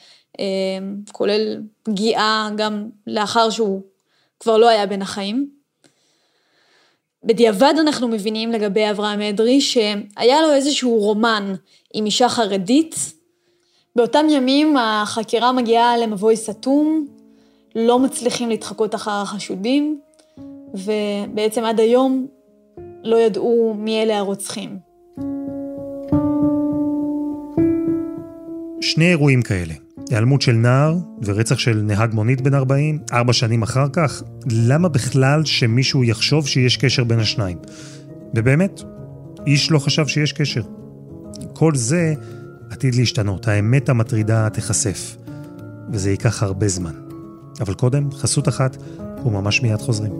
כולל 1.12 1.62
פגיעה 1.82 2.50
גם 2.56 2.88
לאחר 3.06 3.50
שהוא 3.50 3.82
כבר 4.40 4.56
לא 4.56 4.68
היה 4.68 4.86
בין 4.86 5.02
החיים. 5.02 5.50
בדיעבד 7.24 7.74
אנחנו 7.80 8.08
מבינים 8.08 8.52
לגבי 8.52 8.90
אברהם 8.90 9.20
אדרי 9.20 9.60
שהיה 9.60 10.42
לו 10.42 10.52
איזשהו 10.52 10.98
רומן 10.98 11.54
עם 11.94 12.06
אישה 12.06 12.28
חרדית, 12.28 12.94
באותם 13.96 14.26
ימים 14.30 14.76
החקירה 14.76 15.52
מגיעה 15.52 15.96
למבוי 15.96 16.36
סתום, 16.36 17.06
לא 17.74 17.98
מצליחים 17.98 18.48
להתחקות 18.48 18.94
אחר 18.94 19.10
החשודים, 19.10 20.00
ובעצם 20.74 21.64
עד 21.64 21.80
היום 21.80 22.26
לא 23.04 23.16
ידעו 23.16 23.74
מי 23.78 24.02
אלה 24.02 24.18
הרוצחים. 24.18 24.78
שני 28.80 29.10
אירועים 29.10 29.42
כאלה, 29.42 29.74
היעלמות 30.10 30.42
של 30.42 30.52
נער 30.52 30.96
ורצח 31.24 31.58
של 31.58 31.82
נהג 31.84 32.14
מונית 32.14 32.40
בן 32.40 32.54
40, 32.54 32.98
ארבע 33.12 33.32
שנים 33.32 33.62
אחר 33.62 33.86
כך, 33.92 34.22
למה 34.50 34.88
בכלל 34.88 35.44
שמישהו 35.44 36.04
יחשוב 36.04 36.46
שיש 36.46 36.76
קשר 36.76 37.04
בין 37.04 37.20
השניים? 37.20 37.58
ובאמת, 38.34 38.82
איש 39.46 39.70
לא 39.70 39.78
חשב 39.78 40.06
שיש 40.06 40.32
קשר. 40.32 40.62
כל 41.52 41.74
זה 41.74 42.14
עתיד 42.70 42.94
להשתנות, 42.94 43.48
האמת 43.48 43.88
המטרידה 43.88 44.48
תיחשף, 44.48 45.16
וזה 45.92 46.10
ייקח 46.10 46.42
הרבה 46.42 46.68
זמן. 46.68 46.94
אבל 47.60 47.74
קודם, 47.74 48.12
חסות 48.12 48.48
אחת, 48.48 48.76
וממש 49.24 49.62
מיד 49.62 49.78
חוזרים. 49.78 50.12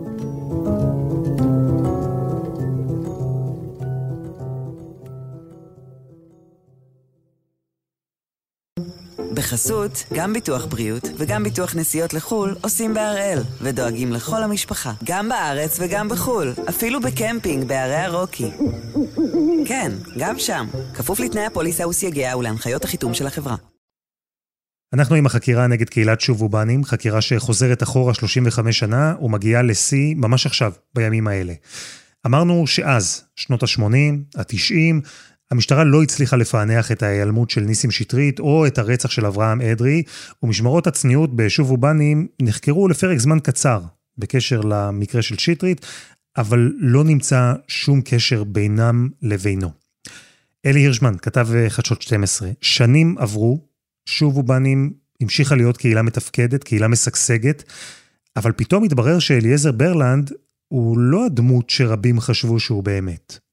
בחסות, 9.35 10.03
גם 10.13 10.33
ביטוח 10.33 10.65
בריאות 10.65 11.03
וגם 11.17 11.43
ביטוח 11.43 11.75
נסיעות 11.75 12.13
לחו"ל 12.13 12.55
עושים 12.61 12.93
בהראל, 12.93 13.39
ודואגים 13.61 14.13
לכל 14.13 14.43
המשפחה, 14.43 14.93
גם 15.03 15.29
בארץ 15.29 15.77
וגם 15.79 16.09
בחו"ל, 16.09 16.53
אפילו 16.69 17.01
בקמפינג 17.01 17.67
בערי 17.67 17.95
הרוקי. 17.95 18.51
כן, 19.65 19.91
גם 20.17 20.39
שם, 20.39 20.67
כפוף 20.93 21.19
לתנאי 21.19 21.45
הפוליסה 21.45 21.87
וסייגיה 21.87 22.37
ולהנחיות 22.37 22.83
החיתום 22.83 23.13
של 23.13 23.27
החברה. 23.27 23.55
אנחנו 24.93 25.15
עם 25.15 25.25
החקירה 25.25 25.67
נגד 25.67 25.89
קהילת 25.89 26.21
שובובנים, 26.21 26.83
חקירה 26.83 27.21
שחוזרת 27.21 27.83
אחורה 27.83 28.13
35 28.13 28.79
שנה 28.79 29.13
ומגיעה 29.21 29.61
לשיא 29.61 30.15
ממש 30.15 30.45
עכשיו, 30.45 30.71
בימים 30.95 31.27
האלה. 31.27 31.53
אמרנו 32.25 32.67
שאז, 32.67 33.23
שנות 33.35 33.63
ה-80, 33.63 34.39
ה-90, 34.39 35.07
המשטרה 35.51 35.83
לא 35.83 36.03
הצליחה 36.03 36.35
לפענח 36.35 36.91
את 36.91 37.03
ההיעלמות 37.03 37.49
של 37.49 37.61
ניסים 37.61 37.91
שטרית 37.91 38.39
או 38.39 38.67
את 38.67 38.77
הרצח 38.77 39.09
של 39.09 39.25
אברהם 39.25 39.61
אדרי, 39.61 40.03
ומשמרות 40.43 40.87
הצניעות 40.87 41.35
בשוב 41.35 41.71
ובנים 41.71 42.27
נחקרו 42.41 42.87
לפרק 42.87 43.17
זמן 43.17 43.39
קצר 43.39 43.81
בקשר 44.17 44.61
למקרה 44.61 45.21
של 45.21 45.37
שטרית, 45.37 45.85
אבל 46.37 46.73
לא 46.77 47.03
נמצא 47.03 47.53
שום 47.67 48.01
קשר 48.05 48.43
בינם 48.43 49.09
לבינו. 49.21 49.71
אלי 50.65 50.79
הירשמן, 50.79 51.15
כתב 51.21 51.47
חדשות 51.69 52.01
12, 52.01 52.49
שנים 52.61 53.15
עברו, 53.17 53.65
שוב 54.05 54.37
ובנים 54.37 54.93
המשיכה 55.21 55.55
להיות 55.55 55.77
קהילה 55.77 56.01
מתפקדת, 56.01 56.63
קהילה 56.63 56.87
משגשגת, 56.87 57.63
אבל 58.35 58.51
פתאום 58.51 58.83
התברר 58.83 59.19
שאליעזר 59.19 59.71
ברלנד 59.71 60.31
הוא 60.67 60.97
לא 60.97 61.25
הדמות 61.25 61.69
שרבים 61.69 62.19
חשבו 62.19 62.59
שהוא 62.59 62.83
באמת. 62.83 63.44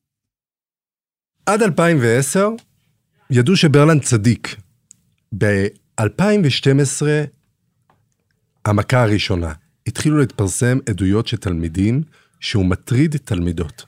עד 1.47 1.63
2010 1.63 2.49
ידעו 3.31 3.57
שברלנד 3.57 4.03
צדיק. 4.03 4.57
ב-2012, 5.39 7.03
המכה 8.65 9.03
הראשונה, 9.03 9.53
התחילו 9.87 10.19
להתפרסם 10.19 10.79
עדויות 10.89 11.27
של 11.27 11.37
תלמידים 11.37 12.03
שהוא 12.41 12.67
מטריד 12.67 13.17
תלמידות. 13.17 13.85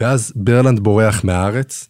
ואז 0.00 0.32
ברלנד 0.36 0.80
בורח 0.80 1.24
מהארץ. 1.24 1.88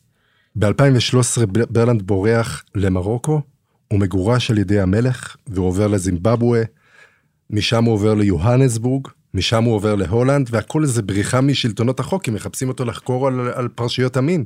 ב-2013 0.56 1.46
ברלנד 1.46 2.02
בורח 2.02 2.64
למרוקו, 2.74 3.42
הוא 3.88 4.00
מגורש 4.00 4.50
על 4.50 4.58
ידי 4.58 4.80
המלך, 4.80 5.36
והוא 5.46 5.66
עובר 5.66 5.86
לזימבבואה, 5.86 6.62
משם 7.50 7.84
הוא 7.84 7.94
עובר 7.94 8.14
ליוהנסבורג, 8.14 9.08
משם 9.34 9.64
הוא 9.64 9.74
עובר 9.74 9.94
להולנד, 9.94 10.48
והכל 10.50 10.82
איזה 10.82 11.02
בריחה 11.02 11.40
משלטונות 11.40 12.00
החוק, 12.00 12.24
כי 12.24 12.30
מחפשים 12.30 12.68
אותו 12.68 12.84
לחקור 12.84 13.26
על, 13.26 13.40
על 13.54 13.68
פרשיות 13.68 14.16
המין. 14.16 14.44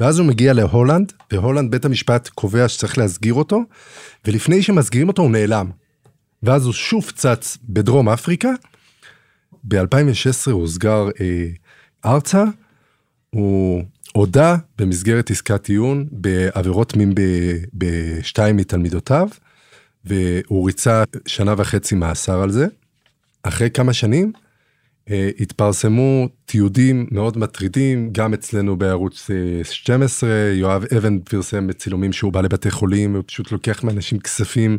ואז 0.00 0.18
הוא 0.18 0.26
מגיע 0.26 0.52
להולנד, 0.52 1.12
בהולנד 1.30 1.70
בית 1.70 1.84
המשפט 1.84 2.28
קובע 2.28 2.68
שצריך 2.68 2.98
להסגיר 2.98 3.34
אותו, 3.34 3.60
ולפני 4.26 4.62
שמסגירים 4.62 5.08
אותו 5.08 5.22
הוא 5.22 5.30
נעלם. 5.30 5.70
ואז 6.42 6.64
הוא 6.64 6.72
שוב 6.72 7.10
צץ 7.10 7.58
בדרום 7.68 8.08
אפריקה. 8.08 8.50
ב-2016 9.64 10.50
הוא 10.50 10.60
הוסגר 10.60 11.08
אה, 11.20 11.46
ארצה, 12.04 12.44
הוא 13.30 13.82
הודה 14.12 14.56
במסגרת 14.78 15.30
עסקת 15.30 15.62
טיעון 15.62 16.06
בעבירות 16.10 16.96
מין 16.96 17.14
בשתיים 17.74 18.56
מתלמידותיו, 18.56 19.28
והוא 20.04 20.66
ריצה 20.66 21.04
שנה 21.26 21.54
וחצי 21.58 21.94
מאסר 21.94 22.42
על 22.42 22.50
זה. 22.50 22.66
אחרי 23.42 23.70
כמה 23.70 23.92
שנים 23.92 24.32
אה, 25.10 25.30
התפרסמו 25.40 26.28
תיעודים 26.44 27.06
מאוד 27.10 27.38
מטרידים, 27.38 28.08
גם 28.12 28.34
אצלנו 28.34 28.76
בערוץ 28.76 29.30
12, 29.62 30.30
אה, 30.30 30.52
יואב 30.54 30.84
אבן 30.96 31.18
פרסם 31.18 31.66
בצילומים 31.66 32.12
שהוא 32.12 32.32
בא 32.32 32.40
לבתי 32.40 32.70
חולים, 32.70 33.16
הוא 33.16 33.22
פשוט 33.26 33.52
לוקח 33.52 33.84
מאנשים 33.84 34.18
כספים. 34.18 34.78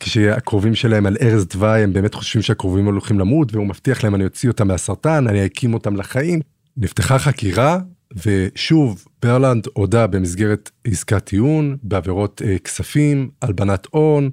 כשהקרובים 0.00 0.74
שלהם 0.74 1.06
על 1.06 1.16
ערש 1.20 1.42
דווי 1.42 1.82
הם 1.82 1.92
באמת 1.92 2.14
חושבים 2.14 2.42
שהקרובים 2.42 2.84
הולכים 2.84 3.18
למות 3.18 3.54
והוא 3.54 3.66
מבטיח 3.66 4.04
להם 4.04 4.14
אני 4.14 4.24
אוציא 4.24 4.48
אותם 4.48 4.68
מהסרטן 4.68 5.28
אני 5.28 5.46
אקים 5.46 5.74
אותם 5.74 5.96
לחיים. 5.96 6.40
נפתחה 6.76 7.18
חקירה 7.18 7.78
ושוב 8.26 9.04
ברלנד 9.22 9.66
הודה 9.72 10.06
במסגרת 10.06 10.70
עסקת 10.84 11.24
טיעון 11.24 11.76
בעבירות 11.82 12.42
אה, 12.44 12.58
כספים 12.58 13.30
הלבנת 13.42 13.86
הון 13.90 14.30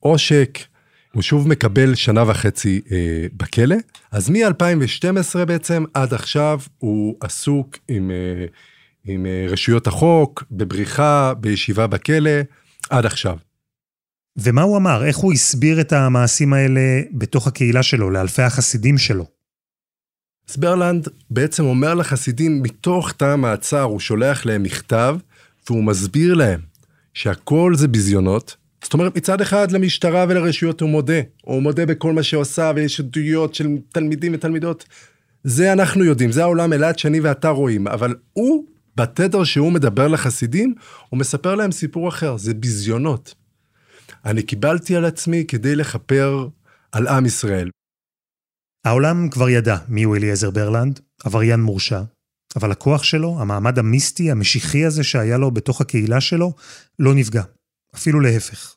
עושק 0.00 0.58
הוא 1.12 1.22
שוב 1.22 1.48
מקבל 1.48 1.94
שנה 1.94 2.30
וחצי 2.30 2.80
אה, 2.92 3.26
בכלא, 3.36 3.76
אז 4.10 4.30
מ-2012 4.30 5.44
בעצם 5.44 5.84
עד 5.94 6.14
עכשיו 6.14 6.60
הוא 6.78 7.16
עסוק 7.20 7.78
עם, 7.88 8.10
אה, 8.10 8.46
עם 9.04 9.26
אה, 9.26 9.46
רשויות 9.48 9.86
החוק, 9.86 10.44
בבריחה, 10.50 11.34
בישיבה 11.34 11.86
בכלא, 11.86 12.30
עד 12.90 13.06
עכשיו. 13.06 13.36
ומה 14.36 14.62
הוא 14.62 14.76
אמר? 14.76 15.04
איך 15.04 15.16
הוא 15.16 15.32
הסביר 15.32 15.80
את 15.80 15.92
המעשים 15.92 16.52
האלה 16.52 17.00
בתוך 17.12 17.46
הקהילה 17.46 17.82
שלו, 17.82 18.10
לאלפי 18.10 18.42
החסידים 18.42 18.98
שלו? 18.98 19.26
אז 20.50 20.56
ברלנד 20.56 21.08
בעצם 21.30 21.64
אומר 21.64 21.94
לחסידים, 21.94 22.62
מתוך 22.62 23.12
תא 23.12 23.24
המעצר 23.24 23.82
הוא 23.82 24.00
שולח 24.00 24.46
להם 24.46 24.62
מכתב, 24.62 25.16
והוא 25.66 25.84
מסביר 25.84 26.34
להם 26.34 26.60
שהכל 27.14 27.72
זה 27.76 27.88
ביזיונות, 27.88 28.56
זאת 28.82 28.92
אומרת, 28.92 29.16
מצד 29.16 29.40
אחד 29.40 29.72
למשטרה 29.72 30.26
ולרשויות 30.28 30.80
הוא 30.80 30.90
מודה, 30.90 31.20
הוא 31.42 31.62
מודה 31.62 31.86
בכל 31.86 32.12
מה 32.12 32.22
שעושה, 32.22 32.72
ויש 32.76 33.00
עדויות 33.00 33.54
של 33.54 33.66
תלמידים 33.92 34.34
ותלמידות. 34.34 34.84
זה 35.44 35.72
אנחנו 35.72 36.04
יודעים, 36.04 36.32
זה 36.32 36.42
העולם 36.42 36.72
אלעד 36.72 36.98
שאני 36.98 37.20
ואתה 37.20 37.48
רואים, 37.48 37.88
אבל 37.88 38.14
הוא, 38.32 38.64
בתדר 38.96 39.44
שהוא 39.44 39.72
מדבר 39.72 40.08
לחסידים, 40.08 40.74
הוא 41.08 41.20
מספר 41.20 41.54
להם 41.54 41.72
סיפור 41.72 42.08
אחר, 42.08 42.36
זה 42.36 42.54
ביזיונות. 42.54 43.34
אני 44.24 44.42
קיבלתי 44.42 44.96
על 44.96 45.04
עצמי 45.04 45.44
כדי 45.48 45.76
לכפר 45.76 46.48
על 46.92 47.06
עם 47.06 47.26
ישראל. 47.26 47.70
העולם 48.84 49.28
כבר 49.28 49.48
ידע 49.48 49.76
מיהו 49.88 50.14
אליעזר 50.14 50.50
ברלנד, 50.50 51.00
עבריין 51.24 51.60
מורשע, 51.60 52.02
אבל 52.56 52.72
הכוח 52.72 53.02
שלו, 53.02 53.40
המעמד 53.40 53.78
המיסטי, 53.78 54.30
המשיחי 54.30 54.84
הזה 54.84 55.04
שהיה 55.04 55.38
לו 55.38 55.50
בתוך 55.50 55.80
הקהילה 55.80 56.20
שלו, 56.20 56.52
לא 56.98 57.14
נפגע. 57.14 57.42
אפילו 57.94 58.20
להפך. 58.20 58.74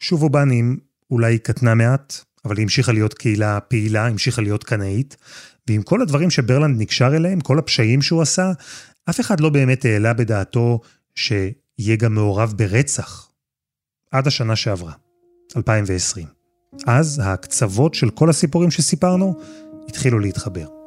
שובו 0.00 0.30
בנים 0.30 0.78
אולי 1.10 1.38
קטנה 1.38 1.74
מעט, 1.74 2.14
אבל 2.44 2.56
היא 2.56 2.62
המשיכה 2.62 2.92
להיות 2.92 3.14
קהילה 3.14 3.60
פעילה, 3.60 4.06
המשיכה 4.06 4.42
להיות 4.42 4.64
קנאית, 4.64 5.16
ועם 5.68 5.82
כל 5.82 6.02
הדברים 6.02 6.30
שברלנד 6.30 6.80
נקשר 6.80 7.16
אליהם, 7.16 7.40
כל 7.40 7.58
הפשעים 7.58 8.02
שהוא 8.02 8.22
עשה, 8.22 8.52
אף 9.10 9.20
אחד 9.20 9.40
לא 9.40 9.48
באמת 9.48 9.84
העלה 9.84 10.12
בדעתו 10.12 10.80
שיהיה 11.14 11.96
גם 11.98 12.14
מעורב 12.14 12.54
ברצח. 12.56 13.30
עד 14.10 14.26
השנה 14.26 14.56
שעברה, 14.56 14.92
2020. 15.56 16.26
אז 16.86 17.20
הקצוות 17.24 17.94
של 17.94 18.10
כל 18.10 18.30
הסיפורים 18.30 18.70
שסיפרנו 18.70 19.40
התחילו 19.88 20.18
להתחבר. 20.18 20.79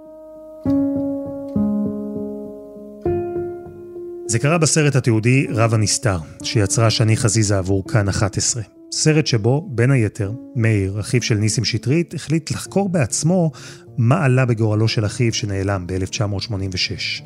זה 4.34 4.40
קרה 4.40 4.58
בסרט 4.58 4.96
התיעודי 4.96 5.48
רב 5.50 5.74
הנסתר, 5.74 6.18
שיצרה 6.44 6.90
שני 6.90 7.18
חזיזה 7.18 7.58
עבור 7.58 7.88
כאן 7.88 8.10
11. 8.10 8.64
סרט 8.92 9.28
שבו, 9.28 9.68
בין 9.72 9.92
היתר, 9.92 10.32
מאיר, 10.56 11.00
אחיו 11.00 11.22
של 11.22 11.36
ניסים 11.36 11.66
שטרית, 11.66 12.14
החליט 12.14 12.52
לחקור 12.52 12.90
בעצמו 12.90 13.52
מה 13.98 14.26
עלה 14.26 14.46
בגורלו 14.46 14.88
של 14.88 15.06
אחיו 15.06 15.34
שנעלם 15.34 15.88
ב-1986. 15.88 17.24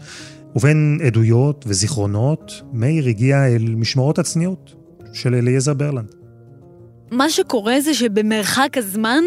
ובין 0.56 1.00
עדויות 1.06 1.66
וזיכרונות, 1.68 2.62
מאיר 2.74 3.08
הגיע 3.08 3.48
אל 3.48 3.76
משמרות 3.76 4.20
הצניעות 4.20 4.76
של 5.14 5.36
אליעזר 5.36 5.74
ברלנד. 5.74 6.16
מה 7.12 7.30
שקורה 7.30 7.82
זה 7.82 7.94
שבמרחק 7.94 8.78
הזמן, 8.78 9.24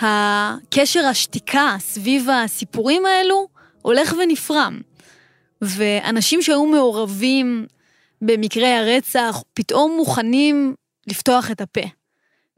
הקשר 0.00 1.00
השתיקה 1.00 1.76
סביב 1.78 2.26
הסיפורים 2.30 3.02
האלו 3.06 3.46
הולך 3.82 4.14
ונפרם. 4.22 4.93
ואנשים 5.66 6.42
שהיו 6.42 6.66
מעורבים 6.66 7.66
במקרי 8.22 8.72
הרצח, 8.72 9.42
פתאום 9.54 9.96
מוכנים 9.96 10.74
לפתוח 11.06 11.50
את 11.50 11.60
הפה. 11.60 11.80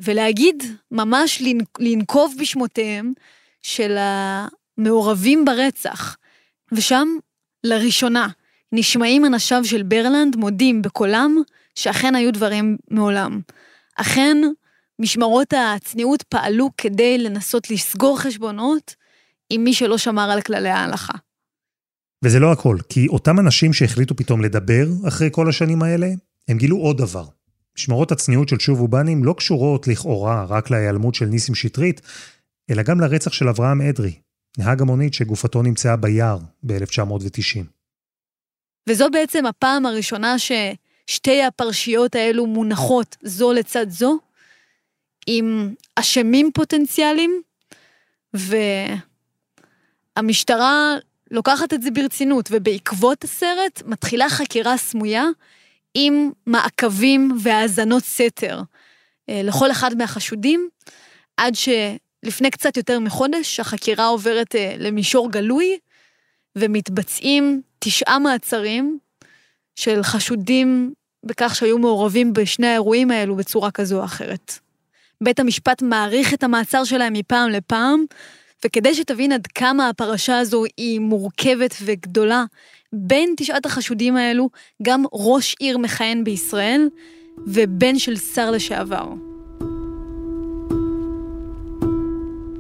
ולהגיד, 0.01 0.63
ממש 0.91 1.43
לנקוב 1.79 2.35
בשמותיהם 2.41 3.13
של 3.63 3.97
המעורבים 3.99 5.45
ברצח. 5.45 6.17
ושם, 6.73 7.09
לראשונה, 7.65 8.29
נשמעים 8.73 9.25
אנשיו 9.25 9.65
של 9.65 9.83
ברלנד 9.83 10.37
מודים 10.37 10.83
בקולם 10.83 11.43
שאכן 11.75 12.15
היו 12.15 12.33
דברים 12.33 12.77
מעולם. 12.91 13.41
אכן, 13.97 14.37
משמרות 14.99 15.55
הצניעות 15.57 16.23
פעלו 16.23 16.71
כדי 16.79 17.19
לנסות 17.19 17.71
לסגור 17.71 18.21
חשבונות 18.21 18.95
עם 19.51 19.65
מי 19.65 19.75
שלא 19.75 19.99
שמר 19.99 20.31
על 20.31 20.43
כללי 20.43 20.69
ההלכה. 20.69 21.13
וזה 22.25 22.39
לא 22.41 22.53
הכל, 22.53 22.77
כי 22.89 23.09
אותם 23.09 23.41
אנשים 23.41 23.73
שהחליטו 23.73 24.17
פתאום 24.17 24.41
לדבר 24.41 24.87
אחרי 25.09 25.29
כל 25.33 25.49
השנים 25.49 25.83
האלה, 25.83 26.09
הם 26.49 26.59
גילו 26.59 26.77
עוד 26.77 26.99
דבר. 26.99 27.25
משמרות 27.79 28.13
הצניעות 28.13 28.49
של 28.49 28.59
שוב 28.59 28.81
ובנים 28.81 29.25
לא 29.25 29.35
קשורות 29.39 29.89
לכאורה 29.89 30.45
רק 30.45 30.71
להיעלמות 30.71 31.15
של 31.15 31.27
ניסים 31.27 31.55
שטרית, 31.55 32.01
אלא 32.71 32.83
גם 32.83 33.01
לרצח 33.01 33.33
של 33.33 33.49
אברהם 33.49 33.81
אדרי, 33.81 34.15
נהג 34.59 34.83
המונית 34.83 35.15
שגופתו 35.15 35.63
נמצאה 35.63 35.97
ביער 35.97 36.39
ב-1990. 36.63 37.65
וזו 38.89 39.11
בעצם 39.11 39.47
הפעם 39.47 39.87
הראשונה 39.87 40.37
ששתי 40.39 41.43
הפרשיות 41.43 42.15
האלו 42.15 42.47
מונחות 42.47 43.17
זו 43.23 43.53
לצד 43.53 43.91
זו, 43.91 44.19
עם 45.27 45.75
אשמים 45.97 46.51
פוטנציאליים, 46.55 47.43
והמשטרה 50.17 50.97
לוקחת 51.31 51.75
את 51.75 51.83
זה 51.83 51.91
ברצינות, 51.91 52.49
ובעקבות 52.53 53.25
הסרט 53.25 53.83
מתחילה 53.87 54.29
חקירה 54.29 54.77
סמויה 54.77 55.25
עם 55.95 56.31
מעקבים 56.47 57.39
והאזנות 57.43 58.05
סתר 58.05 58.63
אה, 59.29 59.41
לכל 59.45 59.71
אחד 59.71 59.97
מהחשודים, 59.97 60.69
עד 61.37 61.55
שלפני 61.55 62.51
קצת 62.51 62.77
יותר 62.77 63.01
מחודש 63.01 63.61
החקירה 63.61 64.07
עוברת 64.07 64.55
אה, 64.55 64.75
למישור 64.79 65.31
גלוי, 65.31 65.79
ומתבצעים 66.57 67.63
תשעה 67.79 68.19
מעצרים 68.19 68.99
של 69.77 70.03
חשודים 70.03 70.93
בכך 71.25 71.55
שהיו 71.55 71.79
מעורבים 71.79 72.33
בשני 72.33 72.67
האירועים 72.67 73.11
האלו 73.11 73.37
בצורה 73.37 73.71
כזו 73.71 73.99
או 73.99 74.05
אחרת. 74.05 74.59
בית 75.21 75.41
המשפט 75.41 75.83
מעריך 75.83 76.35
את 76.35 76.43
המעצר 76.43 76.85
שלהם 76.85 77.13
מפעם 77.13 77.51
לפעם, 77.51 78.05
וכדי 78.67 78.95
שתבין 78.95 79.33
עד 79.33 79.47
כמה 79.47 79.89
הפרשה 79.89 80.39
הזו 80.39 80.65
היא 80.77 81.01
מורכבת 81.01 81.75
וגדולה, 81.85 82.45
בין 82.93 83.35
תשעת 83.37 83.67
החשודים 83.67 84.17
האלו 84.17 84.51
גם 84.83 85.05
ראש 85.13 85.57
עיר 85.59 85.79
מכהן 85.79 86.25
בישראל 86.25 86.89
ובן 87.47 87.99
של 87.99 88.17
שר 88.17 88.51
לשעבר. 88.51 89.09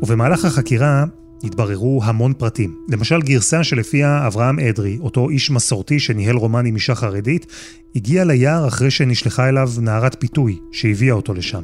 ובמהלך 0.02 0.44
החקירה 0.44 1.04
התבררו 1.44 2.00
המון 2.04 2.32
פרטים. 2.32 2.76
למשל 2.88 3.22
גרסה 3.22 3.64
שלפיה 3.64 4.26
אברהם 4.26 4.58
אדרי, 4.58 4.98
אותו 5.00 5.30
איש 5.30 5.50
מסורתי 5.50 6.00
שניהל 6.00 6.36
רומן 6.36 6.66
עם 6.66 6.74
אישה 6.74 6.94
חרדית, 6.94 7.46
הגיע 7.96 8.24
ליער 8.24 8.68
אחרי 8.68 8.90
שנשלחה 8.90 9.48
אליו 9.48 9.70
נערת 9.80 10.16
פיתוי 10.20 10.58
שהביאה 10.72 11.14
אותו 11.14 11.34
לשם. 11.34 11.62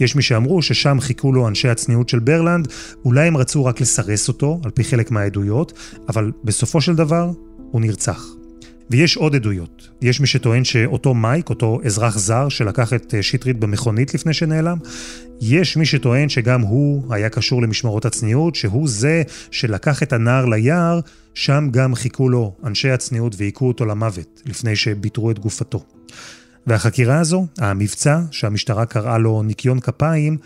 יש 0.00 0.16
מי 0.16 0.22
שאמרו 0.22 0.62
ששם 0.62 1.00
חיכו 1.00 1.32
לו 1.32 1.48
אנשי 1.48 1.68
הצניעות 1.68 2.08
של 2.08 2.18
ברלנד, 2.18 2.68
אולי 3.04 3.26
הם 3.26 3.36
רצו 3.36 3.64
רק 3.64 3.80
לסרס 3.80 4.28
אותו, 4.28 4.60
על 4.64 4.70
פי 4.70 4.84
חלק 4.84 5.10
מהעדויות, 5.10 5.72
אבל 6.08 6.32
בסופו 6.44 6.80
של 6.80 6.94
דבר 6.94 7.30
הוא 7.70 7.80
נרצח. 7.80 8.37
ויש 8.90 9.16
עוד 9.16 9.34
עדויות. 9.34 9.88
יש 10.02 10.20
מי 10.20 10.26
שטוען 10.26 10.64
שאותו 10.64 11.14
מייק, 11.14 11.50
אותו 11.50 11.80
אזרח 11.84 12.18
זר 12.18 12.48
שלקח 12.48 12.92
את 12.92 13.14
אה, 13.14 13.22
שטרית 13.22 13.58
במכונית 13.58 14.14
לפני 14.14 14.32
שנעלם, 14.32 14.78
יש 15.40 15.76
מי 15.76 15.86
שטוען 15.86 16.28
שגם 16.28 16.60
הוא 16.60 17.14
היה 17.14 17.28
קשור 17.28 17.62
למשמרות 17.62 18.04
הצניעות, 18.04 18.54
שהוא 18.54 18.88
זה 18.88 19.22
שלקח 19.50 20.02
את 20.02 20.12
הנער 20.12 20.46
ליער, 20.46 21.00
שם 21.34 21.68
גם 21.70 21.94
חיכו 21.94 22.28
לו 22.28 22.54
אנשי 22.64 22.90
הצניעות 22.90 23.34
והיכו 23.36 23.68
אותו 23.68 23.84
למוות, 23.84 24.42
לפני 24.46 24.76
שביטרו 24.76 25.30
את 25.30 25.38
גופתו. 25.38 25.84
והחקירה 26.66 27.20
הזו, 27.20 27.46
המבצע, 27.58 28.20
שהמשטרה 28.30 28.86
קראה 28.86 29.18
לו 29.18 29.42
ניקיון 29.42 29.80
כפיים, 29.80 30.38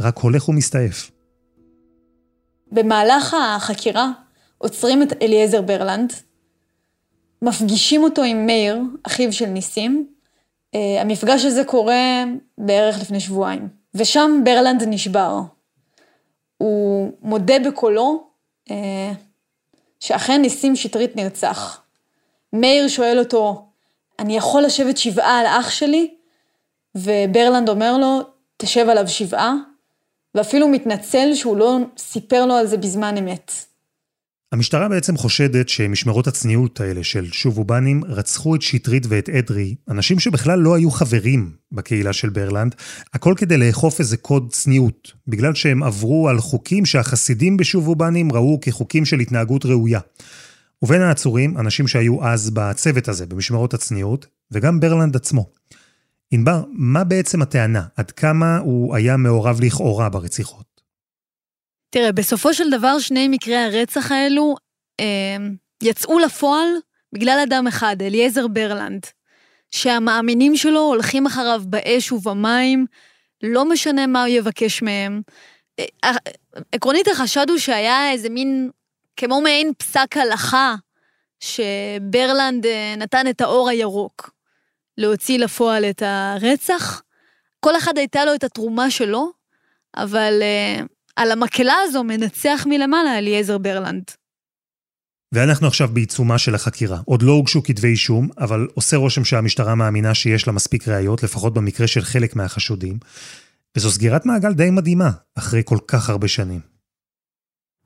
רק 0.00 0.18
הולך 0.18 0.48
ומסתעף. 0.48 1.10
במהלך 2.72 3.34
החקירה 3.34 4.10
עוצרים 4.58 5.02
את 5.02 5.22
אליעזר 5.22 5.62
ברלנד, 5.62 6.12
מפגישים 7.42 8.02
אותו 8.02 8.22
עם 8.22 8.46
מאיר, 8.46 8.80
אחיו 9.02 9.32
של 9.32 9.46
ניסים. 9.46 10.06
Uh, 10.66 10.78
המפגש 11.00 11.44
הזה 11.44 11.64
קורה 11.64 12.24
בערך 12.58 13.00
לפני 13.00 13.20
שבועיים, 13.20 13.68
ושם 13.94 14.40
ברלנד 14.44 14.82
נשבר. 14.86 15.40
הוא 16.58 17.12
מודה 17.22 17.58
בקולו 17.58 18.26
uh, 18.68 18.72
שאכן 20.00 20.42
ניסים 20.42 20.76
שטרית 20.76 21.16
נרצח. 21.16 21.82
מאיר 22.52 22.88
שואל 22.88 23.18
אותו, 23.18 23.66
אני 24.18 24.36
יכול 24.36 24.62
לשבת 24.62 24.96
שבעה 24.96 25.38
על 25.40 25.46
אח 25.46 25.70
שלי? 25.70 26.14
וברלנד 26.94 27.68
אומר 27.68 27.98
לו, 27.98 28.20
תשב 28.56 28.88
עליו 28.88 29.08
שבעה, 29.08 29.54
ואפילו 30.34 30.68
מתנצל 30.68 31.34
שהוא 31.34 31.56
לא 31.56 31.78
סיפר 31.98 32.46
לו 32.46 32.54
על 32.54 32.66
זה 32.66 32.76
בזמן 32.76 33.16
אמת. 33.16 33.52
המשטרה 34.52 34.88
בעצם 34.88 35.16
חושדת 35.16 35.68
שמשמרות 35.68 36.26
הצניעות 36.26 36.80
האלה 36.80 37.04
של 37.04 37.28
שובובנים 37.32 38.04
רצחו 38.04 38.54
את 38.54 38.62
שטרית 38.62 39.06
ואת 39.08 39.28
אדרי, 39.28 39.74
אנשים 39.88 40.18
שבכלל 40.18 40.58
לא 40.58 40.74
היו 40.74 40.90
חברים 40.90 41.52
בקהילה 41.72 42.12
של 42.12 42.28
ברלנד, 42.28 42.74
הכל 43.14 43.34
כדי 43.36 43.56
לאכוף 43.56 44.00
איזה 44.00 44.16
קוד 44.16 44.48
צניעות, 44.52 45.12
בגלל 45.28 45.54
שהם 45.54 45.82
עברו 45.82 46.28
על 46.28 46.40
חוקים 46.40 46.86
שהחסידים 46.86 47.56
בשובובנים 47.56 48.32
ראו 48.32 48.58
כחוקים 48.60 49.04
של 49.04 49.20
התנהגות 49.20 49.66
ראויה. 49.66 50.00
ובין 50.82 51.02
העצורים, 51.02 51.58
אנשים 51.58 51.88
שהיו 51.88 52.24
אז 52.24 52.50
בצוות 52.50 53.08
הזה, 53.08 53.26
במשמרות 53.26 53.74
הצניעות, 53.74 54.26
וגם 54.50 54.80
ברלנד 54.80 55.16
עצמו. 55.16 55.46
ענבר, 56.30 56.62
מה 56.72 57.04
בעצם 57.04 57.42
הטענה? 57.42 57.82
עד 57.96 58.10
כמה 58.10 58.58
הוא 58.58 58.96
היה 58.96 59.16
מעורב 59.16 59.60
לכאורה 59.60 60.08
ברציחות? 60.08 60.75
תראה, 61.96 62.12
בסופו 62.12 62.54
של 62.54 62.70
דבר 62.70 62.98
שני 62.98 63.28
מקרי 63.28 63.56
הרצח 63.56 64.12
האלו 64.12 64.54
אה, 65.00 65.36
יצאו 65.82 66.18
לפועל 66.18 66.68
בגלל 67.12 67.38
אדם 67.42 67.66
אחד, 67.66 67.96
אליעזר 68.00 68.46
ברלנד, 68.46 69.06
שהמאמינים 69.70 70.56
שלו 70.56 70.80
הולכים 70.80 71.26
אחריו 71.26 71.62
באש 71.66 72.12
ובמים, 72.12 72.86
לא 73.42 73.64
משנה 73.64 74.06
מה 74.06 74.20
הוא 74.20 74.28
יבקש 74.28 74.82
מהם. 74.82 75.22
אה, 75.78 75.84
אה, 76.04 76.16
עקרונית 76.72 77.08
החשד 77.08 77.46
הוא 77.50 77.58
שהיה 77.58 78.10
איזה 78.10 78.28
מין, 78.28 78.70
כמו 79.16 79.40
מעין 79.40 79.72
פסק 79.78 80.16
הלכה, 80.16 80.74
שברלנד 81.40 82.66
אה, 82.66 82.94
נתן 82.96 83.28
את 83.28 83.40
האור 83.40 83.68
הירוק 83.68 84.30
להוציא 84.98 85.38
לפועל 85.38 85.84
את 85.84 86.02
הרצח. 86.06 87.02
כל 87.60 87.76
אחד 87.76 87.98
הייתה 87.98 88.24
לו 88.24 88.34
את 88.34 88.44
התרומה 88.44 88.90
שלו, 88.90 89.30
אבל 89.96 90.42
על 91.16 91.32
המקהלה 91.32 91.74
הזו 91.82 92.04
מנצח 92.04 92.64
מלמעלה 92.68 93.18
אליעזר 93.18 93.58
ברלנד. 93.58 94.04
ואנחנו 95.34 95.66
עכשיו 95.66 95.88
בעיצומה 95.92 96.38
של 96.38 96.54
החקירה. 96.54 97.00
עוד 97.04 97.22
לא 97.22 97.32
הוגשו 97.32 97.62
כתבי 97.62 97.88
אישום, 97.88 98.28
אבל 98.38 98.68
עושה 98.74 98.96
רושם 98.96 99.24
שהמשטרה 99.24 99.74
מאמינה 99.74 100.14
שיש 100.14 100.46
לה 100.46 100.52
מספיק 100.52 100.88
ראיות, 100.88 101.22
לפחות 101.22 101.54
במקרה 101.54 101.86
של 101.86 102.00
חלק 102.00 102.36
מהחשודים. 102.36 102.98
וזו 103.76 103.90
סגירת 103.90 104.26
מעגל 104.26 104.52
די 104.52 104.70
מדהימה, 104.70 105.10
אחרי 105.38 105.62
כל 105.64 105.78
כך 105.88 106.10
הרבה 106.10 106.28
שנים. 106.28 106.60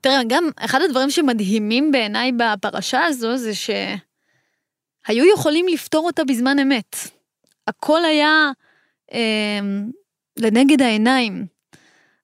תראה, 0.01 0.21
גם 0.29 0.43
אחד 0.57 0.79
הדברים 0.81 1.09
שמדהימים 1.09 1.91
בעיניי 1.91 2.31
בפרשה 2.31 3.05
הזו, 3.05 3.37
זה 3.37 3.51
שהיו 3.55 5.33
יכולים 5.33 5.65
לפתור 5.67 6.05
אותה 6.05 6.23
בזמן 6.23 6.59
אמת. 6.59 6.95
הכל 7.67 8.05
היה 8.05 8.51
אה, 9.13 9.59
לנגד 10.39 10.81
העיניים. 10.81 11.45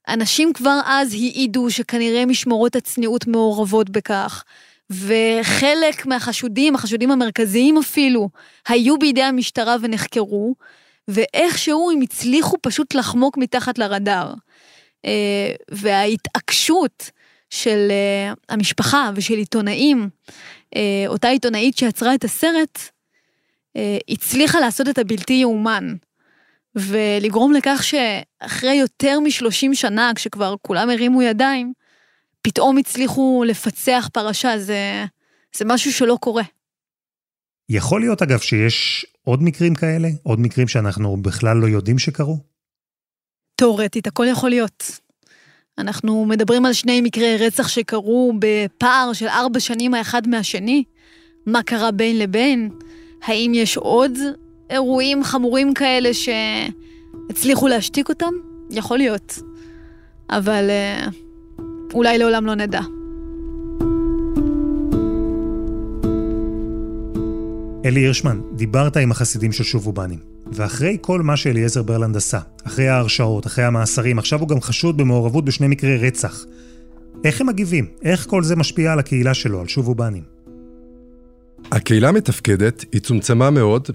אנשים 0.07 0.53
כבר 0.53 0.79
אז 0.85 1.13
העידו 1.13 1.71
שכנראה 1.71 2.25
משמורות 2.25 2.75
הצניעות 2.75 3.27
מעורבות 3.27 3.89
בכך, 3.89 4.43
וחלק 4.89 6.05
מהחשודים, 6.05 6.75
החשודים 6.75 7.11
המרכזיים 7.11 7.77
אפילו, 7.77 8.29
היו 8.67 8.97
בידי 8.97 9.23
המשטרה 9.23 9.75
ונחקרו, 9.81 10.55
ואיכשהו 11.07 11.91
הם 11.91 12.01
הצליחו 12.01 12.57
פשוט 12.61 12.95
לחמוק 12.95 13.37
מתחת 13.37 13.77
לרדאר. 13.79 14.33
אה, 15.05 15.51
וההתעקשות 15.71 17.11
של 17.49 17.87
אה, 17.89 18.33
המשפחה 18.49 19.11
ושל 19.15 19.33
עיתונאים, 19.33 20.09
אה, 20.75 21.03
אותה 21.07 21.27
עיתונאית 21.27 21.77
שיצרה 21.77 22.15
את 22.15 22.23
הסרט, 22.23 22.79
הצליחה 24.09 24.59
לעשות 24.59 24.89
את 24.89 24.97
הבלתי 24.97 25.33
יאומן. 25.33 25.95
ולגרום 26.77 27.53
לכך 27.53 27.83
שאחרי 27.83 28.75
יותר 28.75 29.19
מ-30 29.19 29.73
שנה, 29.73 30.11
כשכבר 30.15 30.55
כולם 30.61 30.89
הרימו 30.89 31.21
ידיים, 31.21 31.73
פתאום 32.41 32.77
הצליחו 32.77 33.43
לפצח 33.47 34.09
פרשה, 34.13 34.59
זה, 34.59 35.05
זה 35.55 35.65
משהו 35.65 35.93
שלא 35.93 36.17
קורה. 36.21 36.43
יכול 37.69 38.01
להיות 38.01 38.21
אגב 38.21 38.39
שיש 38.39 39.05
עוד 39.23 39.43
מקרים 39.43 39.75
כאלה? 39.75 40.07
עוד 40.23 40.39
מקרים 40.39 40.67
שאנחנו 40.67 41.17
בכלל 41.17 41.57
לא 41.57 41.67
יודעים 41.67 41.99
שקרו? 41.99 42.37
תאורטית, 43.55 44.07
הכל 44.07 44.25
יכול 44.29 44.49
להיות. 44.49 44.83
אנחנו 45.77 46.25
מדברים 46.25 46.65
על 46.65 46.73
שני 46.73 47.01
מקרי 47.01 47.37
רצח 47.37 47.67
שקרו 47.67 48.33
בפער 48.39 49.13
של 49.13 49.27
ארבע 49.27 49.59
שנים 49.59 49.93
האחד 49.93 50.27
מהשני. 50.27 50.83
מה 51.45 51.63
קרה 51.63 51.91
בין 51.91 52.19
לבין? 52.19 52.69
האם 53.23 53.51
יש 53.55 53.77
עוד 53.77 54.11
אירועים 54.69 55.23
חמורים 55.23 55.73
כאלה 55.73 56.09
שהצליחו 56.13 57.67
להשתיק 57.67 58.09
אותם? 58.09 58.33
יכול 58.71 58.97
להיות. 58.97 59.39
אבל 60.29 60.69
אה, 60.69 61.07
אולי 61.93 62.17
לעולם 62.17 62.45
לא 62.45 62.55
נדע. 62.55 62.81
אלי 67.85 67.99
הירשמן, 67.99 68.41
דיברת 68.55 68.97
עם 68.97 69.11
החסידים 69.11 69.51
של 69.51 69.63
שובובנים, 69.63 70.19
ואחרי 70.51 70.97
כל 71.01 71.21
מה 71.21 71.37
שאליעזר 71.37 71.83
ברלנד 71.83 72.17
עשה, 72.17 72.39
אחרי 72.67 72.87
ההרשעות, 72.87 73.47
אחרי 73.47 73.63
המאסרים, 73.63 74.19
עכשיו 74.19 74.39
הוא 74.39 74.47
גם 74.47 74.61
חשוד 74.61 74.97
במעורבות 74.97 75.45
בשני 75.45 75.67
מקרי 75.67 75.97
רצח. 75.97 76.45
איך 77.23 77.41
הם 77.41 77.47
מגיבים? 77.47 77.85
איך 78.03 78.25
כל 78.29 78.43
זה 78.43 78.55
משפיע 78.55 78.93
על 78.93 78.99
הקהילה 78.99 79.33
שלו, 79.33 79.61
על 79.61 79.67
שובובנים? 79.67 80.36
הקהילה 81.71 82.11
מתפקדת, 82.11 82.85
היא 82.91 83.01
צומצמה 83.01 83.49
מאוד. 83.49 83.87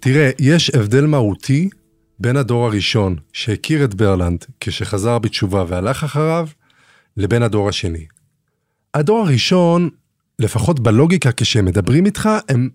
תראה, 0.00 0.30
יש 0.38 0.70
הבדל 0.70 1.06
מהותי 1.06 1.68
בין 2.18 2.36
הדור 2.36 2.66
הראשון 2.66 3.16
שהכיר 3.32 3.84
את 3.84 3.94
ברלנד 3.94 4.44
כשחזר 4.60 5.18
בתשובה 5.18 5.64
והלך 5.68 6.04
אחריו, 6.04 6.48
לבין 7.16 7.42
הדור 7.42 7.68
השני. 7.68 8.06
הדור 8.94 9.18
הראשון, 9.26 9.88
לפחות 10.38 10.80
בלוגיקה 10.80 11.32
כשהם 11.32 11.64
מדברים 11.64 12.06
איתך, 12.06 12.28
הם 12.48 12.68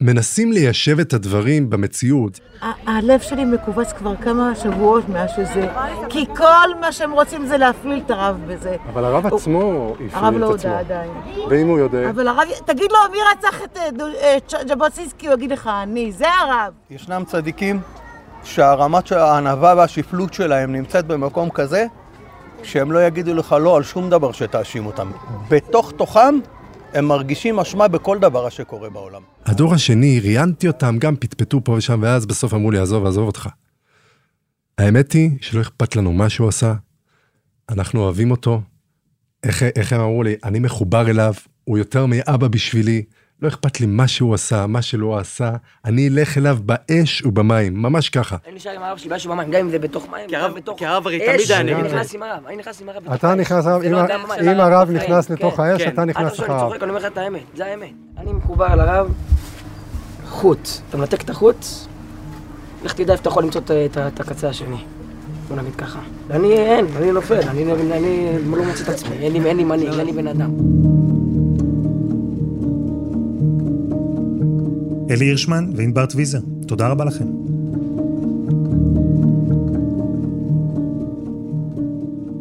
מנסים 0.00 0.52
ליישב 0.52 1.00
את 1.00 1.12
הדברים 1.12 1.70
במציאות. 1.70 2.40
הלב 2.86 3.20
שלי 3.20 3.44
מכווץ 3.44 3.92
כבר 3.92 4.16
כמה 4.16 4.54
שבועות 4.54 5.08
מאז 5.08 5.30
שזה, 5.36 5.68
כי 6.08 6.26
כל 6.36 6.74
מה 6.80 6.92
שהם 6.92 7.12
רוצים 7.12 7.46
זה 7.46 7.56
להפליל 7.56 8.02
את 8.06 8.10
הרב 8.10 8.40
בזה. 8.46 8.76
אבל 8.92 9.04
הרב 9.04 9.26
עצמו 9.26 9.90
הפליל 9.94 10.08
את 10.08 10.12
עצמו. 10.12 10.26
הרב 10.26 10.34
לא 10.34 10.46
הודה 10.46 10.78
עדיין. 10.78 11.10
ואם 11.50 11.68
הוא 11.68 11.78
יודע? 11.78 12.10
אבל 12.10 12.28
הרב, 12.28 12.48
תגיד 12.64 12.92
לו, 12.92 12.98
מי 13.12 13.18
רצח 13.32 13.62
את 13.64 13.78
אה, 13.78 14.58
ז'בוטינסקי, 14.68 15.26
הוא 15.26 15.34
יגיד 15.34 15.52
לך, 15.52 15.70
אני, 15.82 16.12
זה 16.12 16.26
הרב. 16.28 16.72
ישנם 16.90 17.22
צדיקים 17.26 17.80
שהרמת 18.44 19.12
הענווה 19.12 19.74
והשפלות 19.76 20.34
שלהם 20.34 20.72
נמצאת 20.72 21.06
במקום 21.06 21.50
כזה, 21.50 21.86
שהם 22.62 22.92
לא 22.92 23.06
יגידו 23.06 23.34
לך 23.34 23.56
לא 23.60 23.76
על 23.76 23.82
שום 23.82 24.10
דבר 24.10 24.32
שתאשים 24.32 24.86
אותם. 24.86 25.10
בתוך 25.48 25.92
תוכם 25.96 26.38
הם 26.94 27.04
מרגישים 27.04 27.58
אשמה 27.58 27.88
בכל 27.88 28.18
דבר 28.18 28.48
שקורה 28.48 28.90
בעולם. 28.90 29.22
הדור 29.46 29.74
השני, 29.74 30.20
ראיינתי 30.20 30.68
אותם, 30.68 30.96
גם 30.98 31.16
פטפטו 31.16 31.64
פה 31.64 31.72
ושם, 31.72 32.00
ואז 32.02 32.26
בסוף 32.26 32.54
אמרו 32.54 32.70
לי, 32.70 32.78
עזוב, 32.78 33.06
עזוב 33.06 33.26
אותך. 33.26 33.48
האמת 34.78 35.12
היא 35.12 35.30
שלא 35.40 35.60
אכפת 35.60 35.96
לנו 35.96 36.12
מה 36.12 36.28
שהוא 36.28 36.48
עשה, 36.48 36.74
אנחנו 37.68 38.00
אוהבים 38.00 38.30
אותו, 38.30 38.60
איך, 39.44 39.62
איך 39.62 39.92
הם 39.92 40.00
אמרו 40.00 40.22
לי, 40.22 40.36
אני 40.44 40.58
מחובר 40.58 41.10
אליו, 41.10 41.34
הוא 41.64 41.78
יותר 41.78 42.06
מאבא 42.06 42.48
בשבילי, 42.48 43.02
לא 43.42 43.48
אכפת 43.48 43.80
לי 43.80 43.86
מה 43.86 44.08
שהוא 44.08 44.34
עשה, 44.34 44.66
מה 44.66 44.82
שלא 44.82 45.18
עשה, 45.18 45.50
אני 45.84 46.08
אלך 46.08 46.38
אליו 46.38 46.58
באש 46.66 47.22
ובמים, 47.26 47.82
ממש 47.82 48.08
ככה. 48.10 48.36
אני 48.46 48.54
נשאר 48.56 48.72
עם 48.72 48.82
הרב 48.82 48.98
שלי 48.98 49.10
באש 49.10 49.26
ובמים, 49.26 49.50
גם 49.50 49.60
אם 49.60 49.70
זה 49.70 49.78
בתוך 49.78 50.06
מים, 50.10 50.26
גם 50.32 50.54
בתוך 50.54 50.78
כי 50.78 50.86
הרב 50.86 51.06
הרי 51.06 51.18
תמיד 51.18 51.50
היה 51.52 51.62
נגד 51.62 51.74
אני. 51.74 51.88
נכנס 51.88 52.14
עם 52.14 52.22
הרב, 52.22 52.46
אני 52.46 52.56
נכנס 52.56 52.80
עם 52.82 52.88
הרב 52.88 53.02
בתוך 53.02 53.14
אתה. 53.14 53.34
נכנס, 53.34 53.66
אם 53.66 53.92
לא 53.92 54.00
אם 54.52 54.60
הרב 54.60 54.88
בחיים, 54.88 54.96
נכנס 55.10 55.26
כן. 55.26 55.34
לתוך 55.34 55.60
האש, 55.60 55.82
כן. 55.82 55.88
אתה 55.88 56.04
נכנס 56.04 56.40
אחריו. 56.40 56.66
צוחק, 56.68 56.82
אני 56.82 56.90
אומר 56.90 57.00
לך 57.00 57.06
את 57.12 57.18
האמת, 57.18 57.40
זה 57.56 57.66
האמת. 57.66 57.90
אני 58.18 58.32
מחובר 58.32 58.74
לרב, 58.74 59.12
חוט. 60.28 60.68
אתה 60.88 60.96
מנתק 60.96 61.20
את 61.22 61.30
החוט, 61.30 61.64
לך 62.84 62.92
תדע 62.92 63.12
איפה 63.12 63.20
אתה 63.22 63.28
יכול 63.28 63.42
למצוא 63.42 63.60
את- 63.86 64.20
הקצה 64.20 64.48
השני. 64.48 64.76
בוא 65.48 65.56
נגיד 65.56 65.74
ככה. 65.76 65.98
אני 66.30 66.52
אין, 66.52 66.86
אני 66.96 67.12
נופל, 67.12 67.40
אני 67.48 67.72
אני 67.72 68.28
לא 68.50 68.64
מוצא 68.64 68.82
את 68.84 68.88
עצמי, 68.88 69.16
אין 69.16 69.32
לי 69.56 69.64
מנהיג, 69.64 69.88
אין 69.98 70.06
לי 70.06 70.12
בן 70.12 70.26
אדם. 70.26 70.50
אלי 75.10 75.24
הירשמן 75.24 75.70
וענבר 75.76 76.06
טוויזר, 76.06 76.38
תודה 76.66 76.88
רבה 76.88 77.04
לכם. 77.04 77.24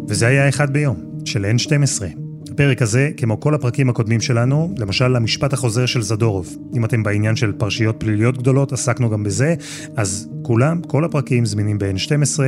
וזה 0.08 0.28
היה 0.28 0.50
אחד 0.50 0.74
ביום, 0.74 0.96
של 1.26 1.46
N12. 1.46 2.04
הפרק 2.52 2.82
הזה, 2.82 3.10
כמו 3.18 3.40
כל 3.40 3.56
הפרקים 3.56 3.90
הקודמים 3.90 4.22
שלנו, 4.22 4.74
למשל 4.78 5.16
המשפט 5.16 5.54
החוזר 5.54 5.86
של 5.86 6.02
זדורוב. 6.02 6.58
אם 6.76 6.86
אתם 6.86 7.04
בעניין 7.04 7.36
של 7.36 7.52
פרשיות 7.52 7.96
פליליות 8.00 8.38
גדולות, 8.38 8.74
עסקנו 8.74 9.10
גם 9.10 9.24
בזה, 9.24 9.56
אז 9.96 10.30
כולם, 10.42 10.82
כל 10.88 11.06
הפרקים 11.06 11.46
זמינים 11.46 11.78
ב-N12 11.78 12.40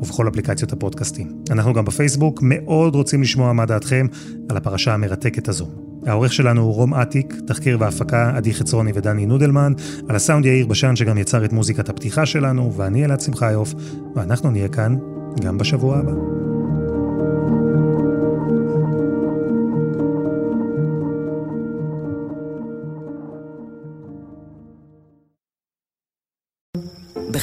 ובכל 0.00 0.28
אפליקציות 0.28 0.72
הפודקאסטים. 0.72 1.28
אנחנו 1.50 1.72
גם 1.72 1.84
בפייסבוק 1.84 2.40
מאוד 2.42 2.94
רוצים 2.94 3.22
לשמוע 3.22 3.52
מה 3.52 3.66
דעתכם 3.66 4.06
על 4.48 4.56
הפרשה 4.56 4.94
המרתקת 4.94 5.48
הזו. 5.48 5.68
העורך 6.06 6.32
שלנו 6.32 6.62
הוא 6.62 6.74
רום 6.74 6.94
אטיק, 6.94 7.34
תחקיר 7.46 7.76
והפקה 7.80 8.32
עדי 8.36 8.54
חצרוני 8.54 8.92
ודני 8.94 9.26
נודלמן, 9.26 9.72
על 10.08 10.16
הסאונד 10.16 10.46
יאיר 10.46 10.66
בשן 10.66 10.96
שגם 10.96 11.18
יצר 11.18 11.44
את 11.44 11.52
מוזיקת 11.52 11.88
הפתיחה 11.88 12.26
שלנו, 12.26 12.72
ואני 12.76 13.04
אלעד 13.04 13.20
שמחיוף, 13.20 13.74
ואנחנו 14.16 14.50
נהיה 14.50 14.68
כאן 14.68 14.96
גם 15.40 15.58
בשבוע 15.58 15.98
הבא. 15.98 16.43